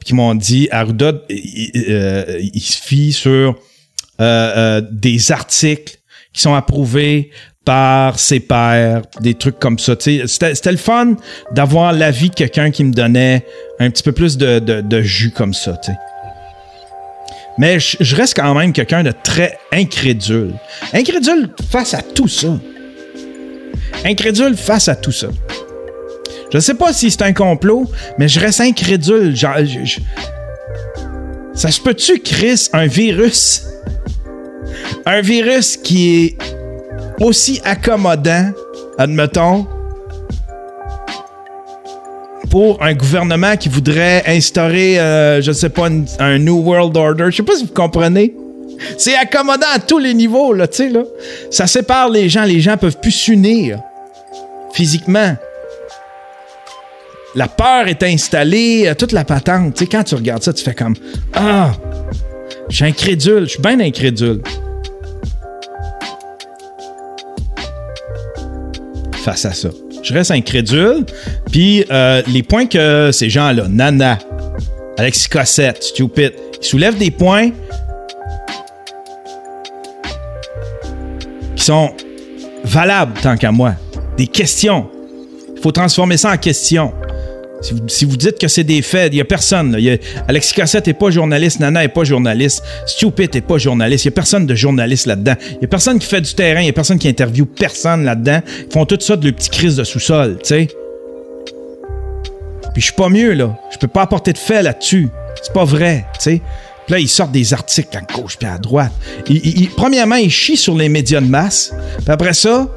qui 0.05 0.13
m'ont 0.13 0.35
dit 0.35 0.67
Arruda, 0.69 1.13
euh, 1.31 2.39
il, 2.53 2.61
se 2.61 2.79
fie 2.79 3.11
sur 3.11 3.31
euh, 3.31 3.53
euh, 4.21 4.81
des 4.91 5.31
articles 5.31 5.97
qui 6.31 6.43
sont 6.43 6.53
approuvés 6.53 7.31
par 7.67 8.17
ses 8.17 8.39
pairs, 8.39 9.01
des 9.19 9.33
trucs 9.33 9.59
comme 9.59 9.77
ça. 9.77 9.95
C'était 9.99 10.71
le 10.71 10.77
fun 10.77 11.15
d'avoir 11.51 11.91
l'avis 11.91 12.29
de 12.29 12.33
quelqu'un 12.33 12.71
qui 12.71 12.85
me 12.85 12.93
donnait 12.93 13.45
un 13.81 13.89
petit 13.89 14.03
peu 14.03 14.13
plus 14.13 14.37
de, 14.37 14.59
de, 14.59 15.01
jus 15.01 15.31
comme 15.31 15.53
ça. 15.53 15.77
Mais 17.57 17.77
je, 17.77 18.15
reste 18.15 18.37
quand 18.37 18.55
même 18.55 18.71
quelqu'un 18.71 19.03
de 19.03 19.11
très 19.21 19.59
incrédule. 19.73 20.53
Incrédule 20.93 21.49
face 21.69 21.93
à 21.93 22.01
tout 22.01 22.29
ça. 22.29 22.57
Incrédule 24.05 24.55
face 24.55 24.87
à 24.87 24.95
tout 24.95 25.11
ça. 25.11 25.27
Je 26.53 26.59
sais 26.59 26.75
pas 26.75 26.93
si 26.93 27.11
c'est 27.11 27.23
un 27.23 27.33
complot, 27.33 27.91
mais 28.17 28.29
je 28.29 28.39
reste 28.39 28.61
incrédule. 28.61 29.35
Ça 31.53 31.69
se 31.69 31.81
peut-tu, 31.81 32.19
Chris, 32.21 32.69
un 32.71 32.87
virus? 32.87 33.65
Un 35.05 35.19
virus 35.19 35.75
qui 35.75 36.15
est 36.15 36.56
aussi 37.21 37.61
accommodant, 37.63 38.51
admettons, 38.97 39.65
pour 42.49 42.81
un 42.81 42.93
gouvernement 42.93 43.57
qui 43.57 43.69
voudrait 43.69 44.23
instaurer, 44.27 44.99
euh, 44.99 45.41
je 45.41 45.51
sais 45.51 45.69
pas, 45.69 45.89
un 46.19 46.39
New 46.39 46.59
World 46.61 46.95
Order. 46.95 47.25
Je 47.29 47.37
sais 47.37 47.43
pas 47.43 47.55
si 47.55 47.65
vous 47.65 47.73
comprenez. 47.73 48.33
C'est 48.97 49.15
accommodant 49.15 49.67
à 49.73 49.79
tous 49.79 49.97
les 49.97 50.13
niveaux, 50.13 50.53
là, 50.53 50.67
tu 50.67 50.77
sais, 50.77 50.89
là. 50.89 51.03
Ça 51.49 51.67
sépare 51.67 52.09
les 52.09 52.29
gens. 52.29 52.43
Les 52.43 52.61
gens 52.61 52.77
peuvent 52.77 52.99
plus 52.99 53.11
s'unir 53.11 53.79
physiquement. 54.73 55.35
La 57.35 57.47
peur 57.47 57.87
est 57.87 58.01
installée, 58.03 58.87
euh, 58.87 58.93
toute 58.95 59.11
la 59.11 59.25
patente. 59.25 59.73
Tu 59.75 59.83
sais, 59.83 59.89
quand 59.89 60.03
tu 60.03 60.15
regardes 60.15 60.43
ça, 60.43 60.53
tu 60.53 60.63
fais 60.63 60.73
comme 60.73 60.95
Ah, 61.33 61.73
je 62.69 62.77
suis 62.77 62.85
incrédule, 62.85 63.41
je 63.41 63.49
suis 63.51 63.61
bien 63.61 63.79
incrédule. 63.79 64.41
Je 70.03 70.13
reste 70.13 70.31
incrédule. 70.31 71.05
Puis 71.51 71.85
euh, 71.91 72.21
les 72.27 72.43
points 72.43 72.65
que 72.65 73.09
ces 73.11 73.29
gens-là, 73.29 73.67
Nana, 73.67 74.17
Alexis 74.97 75.29
Cossette, 75.29 75.83
Stupid, 75.83 76.33
ils 76.61 76.65
soulèvent 76.65 76.97
des 76.97 77.11
points 77.11 77.49
qui 81.55 81.63
sont 81.63 81.91
valables 82.63 83.19
tant 83.21 83.37
qu'à 83.37 83.51
moi. 83.51 83.73
Des 84.17 84.27
questions. 84.27 84.89
Il 85.55 85.61
faut 85.61 85.71
transformer 85.71 86.17
ça 86.17 86.31
en 86.31 86.37
questions. 86.37 86.93
Si 87.61 88.05
vous, 88.05 88.17
dites 88.17 88.37
que 88.37 88.47
c'est 88.47 88.63
des 88.63 88.81
faits, 88.81 89.11
il 89.11 89.15
n'y 89.15 89.21
a 89.21 89.25
personne. 89.25 89.75
Alexis 90.27 90.53
Cossette 90.53 90.87
n'est 90.87 90.93
pas 90.93 91.09
journaliste, 91.09 91.59
Nana 91.59 91.81
n'est 91.81 91.87
pas 91.87 92.03
journaliste, 92.03 92.63
Stupid 92.85 93.33
n'est 93.33 93.41
pas 93.41 93.57
journaliste. 93.57 94.05
Il 94.05 94.09
n'y 94.09 94.13
a 94.13 94.15
personne 94.15 94.45
de 94.45 94.55
journaliste 94.55 95.07
là-dedans. 95.07 95.33
Il 95.53 95.59
n'y 95.59 95.65
a 95.65 95.67
personne 95.67 95.97
qui 95.97 96.07
fait 96.07 96.21
du 96.21 96.33
terrain, 96.33 96.61
il 96.61 96.65
n'y 96.65 96.69
a 96.69 96.73
personne 96.73 96.99
qui 96.99 97.07
interviewe 97.07 97.45
personne 97.45 98.03
là-dedans. 98.03 98.41
Ils 98.67 98.71
font 98.71 98.85
tout 98.85 98.97
ça 98.99 99.15
de 99.15 99.25
le 99.25 99.31
petit 99.31 99.49
crise 99.49 99.75
de 99.75 99.83
sous-sol, 99.83 100.37
tu 100.43 100.49
sais. 100.49 100.67
Puis 102.73 102.81
je 102.81 102.85
suis 102.85 102.93
pas 102.93 103.09
mieux, 103.09 103.33
là. 103.33 103.57
Je 103.71 103.77
peux 103.79 103.87
pas 103.87 104.03
apporter 104.03 104.33
de 104.33 104.37
faits 104.37 104.63
là-dessus. 104.63 105.09
C'est 105.41 105.53
pas 105.53 105.65
vrai, 105.65 106.05
tu 106.13 106.19
sais. 106.19 106.41
Puis 106.85 106.93
là, 106.93 106.99
ils 106.99 107.09
sortent 107.09 107.31
des 107.31 107.53
articles 107.53 107.97
à 107.97 108.01
gauche 108.01 108.37
puis 108.37 108.47
à 108.47 108.57
droite. 108.57 108.93
premièrement, 109.75 110.15
ils 110.15 110.31
chient 110.31 110.57
sur 110.57 110.75
les 110.75 110.87
médias 110.89 111.21
de 111.21 111.27
masse. 111.27 111.73
Puis 111.97 112.11
après 112.11 112.33
ça, 112.33 112.69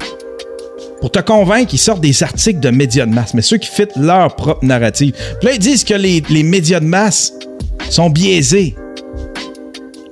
pour 1.01 1.11
te 1.11 1.19
convaincre, 1.19 1.73
ils 1.73 1.79
sortent 1.79 2.01
des 2.01 2.21
articles 2.21 2.59
de 2.59 2.69
médias 2.69 3.07
de 3.07 3.11
masse, 3.11 3.33
mais 3.33 3.41
ceux 3.41 3.57
qui 3.57 3.67
fitent 3.67 3.95
leur 3.95 4.35
propre 4.35 4.63
narrative. 4.63 5.13
Puis 5.39 5.49
là, 5.49 5.55
ils 5.55 5.59
disent 5.59 5.83
que 5.83 5.95
les, 5.95 6.43
médias 6.43 6.79
de 6.79 6.85
masse 6.85 7.33
sont 7.89 8.11
biaisés. 8.11 8.75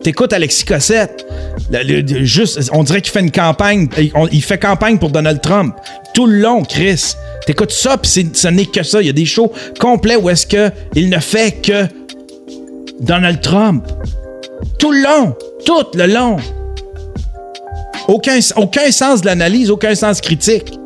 T'écoutes 0.01 0.33
Alexis 0.33 0.65
Cossette, 0.65 1.27
on 2.71 2.83
dirait 2.83 3.01
qu'il 3.01 3.11
fait 3.11 3.19
une 3.19 3.31
campagne, 3.31 3.87
il, 4.31 4.41
fait 4.41 4.57
campagne 4.57 4.97
pour 4.97 5.11
Donald 5.11 5.39
Trump. 5.41 5.75
Tout 6.15 6.25
le 6.25 6.39
long, 6.39 6.63
Chris. 6.63 7.13
T'écoutes 7.45 7.71
ça, 7.71 7.97
puis 7.97 8.31
ce 8.33 8.47
n'est 8.47 8.65
que 8.65 8.81
ça. 8.81 9.01
Il 9.01 9.07
y 9.07 9.09
a 9.09 9.13
des 9.13 9.25
shows 9.25 9.51
complets 9.79 10.15
où 10.15 10.29
est-ce 10.29 10.47
qu'il 10.47 11.09
ne 11.09 11.19
fait 11.19 11.61
que 11.61 11.85
Donald 12.99 13.41
Trump. 13.41 13.85
Tout 14.79 14.91
le 14.91 15.03
long. 15.03 15.35
Tout 15.65 15.85
le 15.93 16.07
long. 16.07 16.37
Aucun, 18.07 18.39
aucun 18.55 18.91
sens 18.91 19.21
de 19.21 19.27
l'analyse, 19.27 19.69
aucun 19.69 19.93
sens 19.93 20.19
critique. 20.19 20.78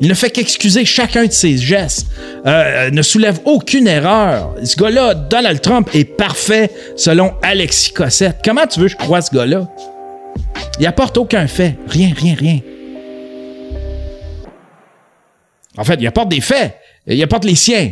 Il 0.00 0.08
ne 0.08 0.14
fait 0.14 0.30
qu'excuser 0.30 0.84
chacun 0.84 1.26
de 1.26 1.32
ses 1.32 1.56
gestes, 1.56 2.06
euh, 2.46 2.86
euh, 2.86 2.90
ne 2.90 3.02
soulève 3.02 3.40
aucune 3.44 3.88
erreur. 3.88 4.54
Ce 4.62 4.76
gars-là, 4.76 5.14
Donald 5.14 5.60
Trump, 5.60 5.90
est 5.92 6.04
parfait 6.04 6.70
selon 6.94 7.32
Alexis 7.42 7.92
Cossette. 7.92 8.38
Comment 8.44 8.66
tu 8.66 8.78
veux 8.78 8.86
que 8.86 8.92
je 8.92 8.96
croie 8.96 9.20
ce 9.20 9.34
gars-là? 9.34 9.68
Il 10.78 10.86
apporte 10.86 11.18
aucun 11.18 11.46
fait. 11.48 11.76
Rien, 11.88 12.12
rien, 12.16 12.34
rien. 12.38 12.60
En 15.76 15.84
fait, 15.84 15.96
il 16.00 16.06
apporte 16.06 16.28
des 16.28 16.40
faits. 16.40 16.76
Il 17.06 17.20
apporte 17.22 17.44
les 17.44 17.56
siens. 17.56 17.90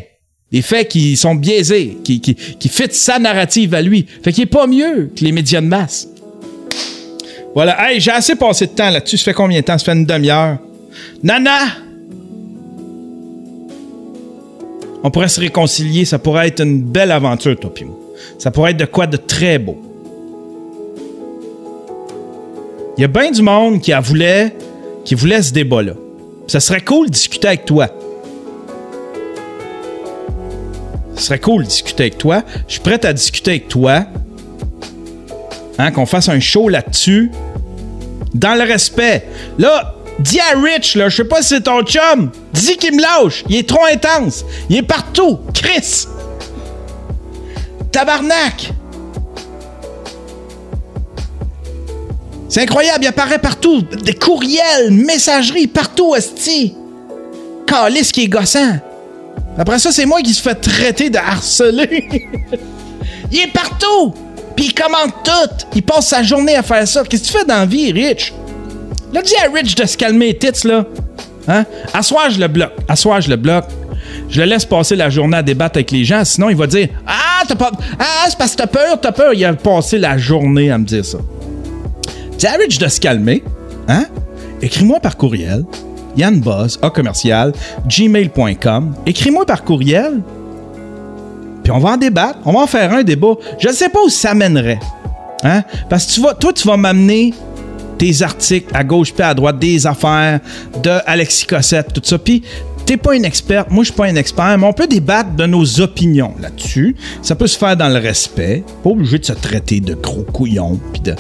Des 0.53 0.63
faits 0.63 0.89
qui 0.89 1.17
sont 1.17 1.35
biaisés, 1.35 1.99
qui, 2.05 2.21
qui, 2.21 2.37
qui 2.37 2.71
sa 2.93 3.19
narrative 3.19 3.75
à 3.75 3.83
lui. 3.83 4.07
Fait 4.23 4.33
qu'il 4.33 4.45
est 4.45 4.47
pas 4.47 4.69
mieux 4.69 5.11
que 5.17 5.25
les 5.25 5.33
médias 5.33 5.61
de 5.61 5.67
masse. 5.67 6.07
Voilà. 7.53 7.91
Hey, 7.91 8.01
j'ai 8.01 8.13
assez 8.13 8.37
passé 8.37 8.67
de 8.67 8.73
temps 8.73 8.91
là-dessus. 8.91 9.17
Ça 9.17 9.25
fait 9.25 9.33
combien 9.33 9.59
de 9.59 9.65
temps? 9.65 9.77
Ça 9.77 9.85
fait 9.87 9.93
une 9.93 10.07
demi-heure. 10.07 10.59
Nana! 11.25 11.86
On 15.03 15.11
pourrait 15.11 15.29
se 15.29 15.41
réconcilier, 15.41 16.05
ça 16.05 16.19
pourrait 16.19 16.49
être 16.49 16.61
une 16.61 16.83
belle 16.83 17.13
aventure, 17.13 17.59
toi 17.59 17.71
Ça 18.39 18.51
pourrait 18.51 18.73
être 18.73 18.79
de 18.79 18.85
quoi 18.85 19.07
de 19.07 19.17
très 19.17 19.59
beau. 19.59 19.77
Il 22.97 23.03
y 23.03 23.05
a 23.05 23.09
bien 23.09 23.31
du 23.31 23.43
monde 23.43 23.81
qui 23.81 23.93
a 23.93 24.01
voulu, 24.01 24.53
qui 25.05 25.15
voulait 25.15 25.43
ce 25.43 25.53
débat-là. 25.53 25.93
Ça 26.47 26.61
serait 26.61 26.81
cool 26.81 27.09
de 27.09 27.13
discuter 27.13 27.49
avec 27.49 27.65
toi. 27.67 27.89
Ce 31.17 31.23
serait 31.25 31.41
cool 31.41 31.65
de 31.65 31.69
discuter 31.69 32.05
avec 32.05 32.19
toi. 32.19 32.43
Je 32.67 32.75
suis 32.75 32.81
prêt 32.81 33.05
à 33.05 33.13
discuter 33.13 33.51
avec 33.53 33.69
toi. 33.69 34.07
Hein, 35.79 35.91
qu'on 35.91 36.07
fasse 36.07 36.29
un 36.29 36.41
show 36.41 36.69
là-dessus. 36.69 37.31
Dans 38.35 38.55
le 38.55 38.63
respect. 38.63 39.27
Là, 39.59 39.96
Dis 40.19 40.41
à 40.41 40.59
Rich, 40.59 40.95
là, 40.95 41.09
je 41.09 41.17
sais 41.17 41.25
pas 41.25 41.43
si 41.43 41.49
c'est 41.49 41.63
ton 41.63 41.83
chum. 41.83 42.31
Dis 42.53 42.77
qu'il 42.77 42.97
me 42.97 43.03
lâche. 43.03 43.45
Il 43.49 43.57
est 43.57 43.69
trop 43.69 43.85
intense. 43.85 44.45
Il 44.71 44.77
est 44.77 44.83
partout. 44.83 45.39
Chris. 45.53 46.07
Tabarnak. 47.93 48.73
C'est 52.49 52.63
incroyable, 52.63 53.05
il 53.05 53.09
apparaît 53.09 53.39
partout. 53.39 53.83
Des 53.83 54.15
courriels, 54.15 54.91
messageries, 54.91 55.67
partout, 55.67 56.15
esti. 56.15 56.75
Calice 57.67 58.13
qui 58.13 58.23
est 58.23 58.29
gossant. 58.29 58.79
Après 59.59 59.79
ça, 59.79 59.93
c'est 59.93 60.07
moi 60.07 60.23
qui 60.23 60.33
se 60.33 60.41
fait 60.41 60.55
traiter 60.55 61.11
de 61.11 61.19
harceler. 61.19 62.09
il 63.33 63.41
est 63.41 63.53
partout. 63.53 64.15
Puis 64.55 64.67
il 64.67 64.75
commande 64.75 65.11
tout. 65.25 65.67
Il 65.75 65.83
passe 65.83 66.09
sa 66.09 66.23
journée 66.23 66.57
à 66.57 66.63
faire 66.63 66.87
ça. 66.89 67.03
Qu'est-ce 67.05 67.25
que 67.25 67.27
tu 67.27 67.39
fais 67.39 67.45
dans 67.45 67.59
la 67.59 67.67
vie, 67.67 67.93
Rich? 67.93 68.33
Là, 69.17 69.23
dis 69.23 69.35
à 69.37 69.51
Rich 69.51 69.77
de 69.77 69.87
se 69.87 69.97
calmer 69.97 70.37
tits, 70.37 70.69
là. 70.69 70.85
Hein? 71.49 71.65
Assois, 71.95 72.29
je 72.29 72.39
le 72.39 72.49
bloc. 72.49 72.69
Assois, 72.87 73.21
je 73.21 73.31
le 73.31 73.37
bloc. 73.37 73.65
Je 74.29 74.43
le 74.43 74.47
laisse 74.47 74.67
passer 74.67 74.95
la 74.95 75.09
journée 75.09 75.39
à 75.39 75.43
débattre 75.43 75.79
avec 75.79 75.91
les 75.91 76.05
gens, 76.05 76.23
sinon 76.23 76.51
il 76.51 76.57
va 76.57 76.67
dire 76.67 76.91
Ah, 77.07 77.43
t'as 77.49 77.55
pas. 77.55 77.71
Ah, 77.99 78.27
c'est 78.29 78.37
parce 78.37 78.53
que 78.53 78.59
t'as 78.59 78.67
peur, 78.67 79.01
t'as 79.01 79.13
peur. 79.13 79.33
Il 79.33 79.43
a 79.47 79.55
passé 79.55 79.97
la 79.97 80.19
journée 80.19 80.71
à 80.71 80.77
me 80.77 80.85
dire 80.85 81.03
ça. 81.03 81.17
Dis 82.37 82.47
à 82.47 82.53
Rich 82.59 82.79
de 82.79 82.89
se 82.89 83.01
calmer. 83.01 83.43
Hein? 83.89 84.05
Écris-moi 84.61 85.01
par 85.01 85.17
courriel. 85.17 85.65
Yann 86.19 86.39
Buzz, 86.39 86.79
A 86.83 86.91
commercial, 86.91 87.55
gmail.com. 87.89 88.97
Écris-moi 89.07 89.47
par 89.47 89.65
courriel. 89.65 90.21
Puis 91.63 91.73
on 91.73 91.79
va 91.79 91.93
en 91.93 91.97
débattre. 91.97 92.41
On 92.45 92.53
va 92.53 92.61
en 92.61 92.67
faire 92.67 92.93
un 92.93 93.03
débat. 93.03 93.33
Je 93.59 93.69
ne 93.69 93.73
sais 93.73 93.89
pas 93.89 94.01
où 94.05 94.11
ça 94.11 94.35
mènerait. 94.35 94.81
Hein? 95.43 95.63
Parce 95.89 96.05
que 96.05 96.13
tu 96.13 96.21
vas, 96.21 96.35
toi, 96.35 96.53
tu 96.53 96.69
vas 96.69 96.77
m'amener 96.77 97.33
tes 97.99 98.23
articles 98.23 98.75
à 98.75 98.85
gauche 98.85 99.13
puis 99.13 99.23
à 99.23 99.35
droite, 99.35 99.59
des 99.59 99.87
affaires 99.87 100.41
de 100.83 100.99
Alexis 101.07 101.47
Cossette, 101.47 101.93
tout 101.93 102.03
ça. 102.05 102.19
Puis 102.19 102.43
t'es 102.87 102.97
pas 102.97 103.17
une 103.17 103.25
experte, 103.25 103.71
moi 103.71 103.83
je 103.83 103.91
suis 103.91 103.97
pas 103.97 104.07
un 104.07 104.15
expert, 104.15 104.57
mais 104.59 104.67
on 104.67 104.73
peut 104.73 104.87
débattre 104.87 105.35
de 105.35 105.47
nos 105.47 105.81
opinions 105.81 106.35
là-dessus. 106.41 106.97
Ça 107.23 107.35
peut 107.35 107.47
se 107.47 107.59
faire 107.59 107.77
dans 107.77 107.89
le 107.89 107.99
respect, 107.99 108.65
pas 108.83 108.91
obligé 108.91 109.19
de 109.19 109.25
se 109.25 109.33
traiter 109.33 109.81
de 109.81 109.95
gros 109.95 110.23
couillons 110.23 110.79
puis 110.93 111.03
de. 111.03 111.15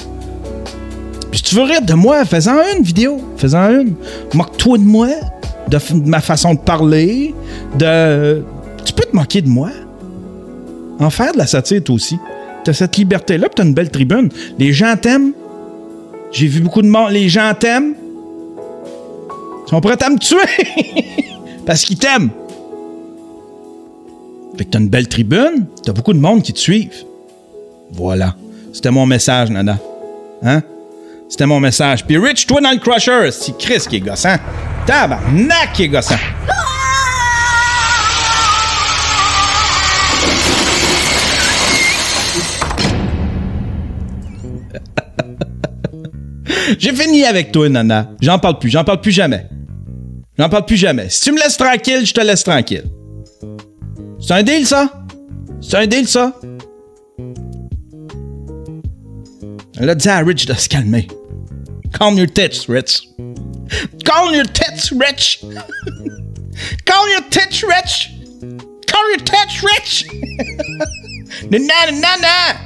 Puis 1.30 1.38
si 1.38 1.42
tu 1.42 1.54
veux 1.56 1.64
rire 1.64 1.82
de 1.82 1.94
moi, 1.94 2.24
fais-en 2.24 2.56
une 2.76 2.82
vidéo, 2.82 3.20
fais-en 3.36 3.80
une. 3.80 3.94
Moque-toi 4.32 4.78
de 4.78 4.84
moi, 4.84 5.08
de, 5.68 5.78
ma 6.04 6.20
façon 6.20 6.54
de 6.54 6.60
parler, 6.60 7.34
de. 7.78 8.42
Tu 8.84 8.92
peux 8.92 9.04
te 9.04 9.14
moquer 9.14 9.42
de 9.42 9.48
moi. 9.48 9.70
En 10.98 11.10
faire 11.10 11.32
de 11.32 11.38
la 11.38 11.46
satire, 11.46 11.82
toi 11.82 11.94
aussi. 11.96 12.18
T'as 12.64 12.72
cette 12.72 12.96
liberté-là, 12.96 13.48
puis 13.48 13.54
t'as 13.56 13.64
une 13.64 13.74
belle 13.74 13.90
tribune. 13.90 14.30
Les 14.58 14.72
gens 14.72 14.96
t'aiment, 14.96 15.32
j'ai 16.36 16.48
vu 16.48 16.60
beaucoup 16.60 16.82
de 16.82 16.86
monde. 16.86 17.12
Les 17.12 17.30
gens 17.30 17.54
t'aiment. 17.58 17.94
Ils 19.66 19.70
sont 19.70 19.80
prêts 19.80 19.96
à 20.02 20.10
me 20.10 20.18
tuer. 20.18 21.24
Parce 21.66 21.82
qu'ils 21.82 21.98
t'aiment. 21.98 22.28
Fait 24.58 24.66
que 24.66 24.70
t'as 24.70 24.78
une 24.78 24.90
belle 24.90 25.08
tribune. 25.08 25.66
T'as 25.82 25.92
beaucoup 25.92 26.12
de 26.12 26.18
monde 26.18 26.42
qui 26.42 26.52
te 26.52 26.58
suivent. 26.58 27.04
Voilà. 27.92 28.36
C'était 28.74 28.90
mon 28.90 29.06
message, 29.06 29.50
Nana. 29.50 29.78
Hein? 30.42 30.62
C'était 31.30 31.46
mon 31.46 31.58
message. 31.58 32.04
Puis 32.04 32.18
Rich, 32.18 32.46
toi 32.46 32.60
dans 32.60 32.70
le 32.70 32.78
Crusher, 32.78 33.30
c'est 33.32 33.56
Chris 33.56 33.84
qui 33.88 33.96
est 33.96 34.00
gossant. 34.00 34.36
Tabarnak 34.86 35.72
qui 35.72 35.84
est 35.84 35.88
gossant. 35.88 36.16
J'ai 46.78 46.92
fini 46.92 47.24
avec 47.24 47.52
toi, 47.52 47.68
Nana. 47.68 48.10
J'en 48.20 48.38
parle 48.38 48.58
plus. 48.58 48.70
J'en 48.70 48.84
parle 48.84 49.00
plus 49.00 49.12
jamais. 49.12 49.46
J'en 50.38 50.48
parle 50.48 50.66
plus 50.66 50.76
jamais. 50.76 51.08
Si 51.08 51.22
tu 51.22 51.32
me 51.32 51.38
laisses 51.38 51.56
tranquille, 51.56 52.04
je 52.04 52.12
te 52.12 52.20
laisse 52.20 52.44
tranquille. 52.44 52.84
C'est 54.20 54.34
un 54.34 54.42
deal, 54.42 54.66
ça? 54.66 54.90
C'est 55.60 55.76
un 55.76 55.86
deal, 55.86 56.06
ça? 56.06 56.32
Elle 59.78 59.90
a 59.90 59.94
dit 59.94 60.08
à 60.08 60.18
Rich 60.18 60.46
de 60.46 60.54
se 60.54 60.68
calmer. 60.68 61.06
Calm 61.98 62.16
your 62.16 62.26
tits, 62.32 62.66
Rich. 62.68 63.08
Calm 64.04 64.34
your 64.34 64.46
tits, 64.52 64.92
Rich. 64.98 65.40
Calm 66.84 67.08
your 67.10 67.28
tits, 67.30 67.62
Rich. 67.62 68.16
call 68.96 69.10
your 69.10 69.24
touch 69.24 69.62
rich. 69.62 70.06
na 71.50 71.90
na 71.90 72.16
na. 72.16 72.65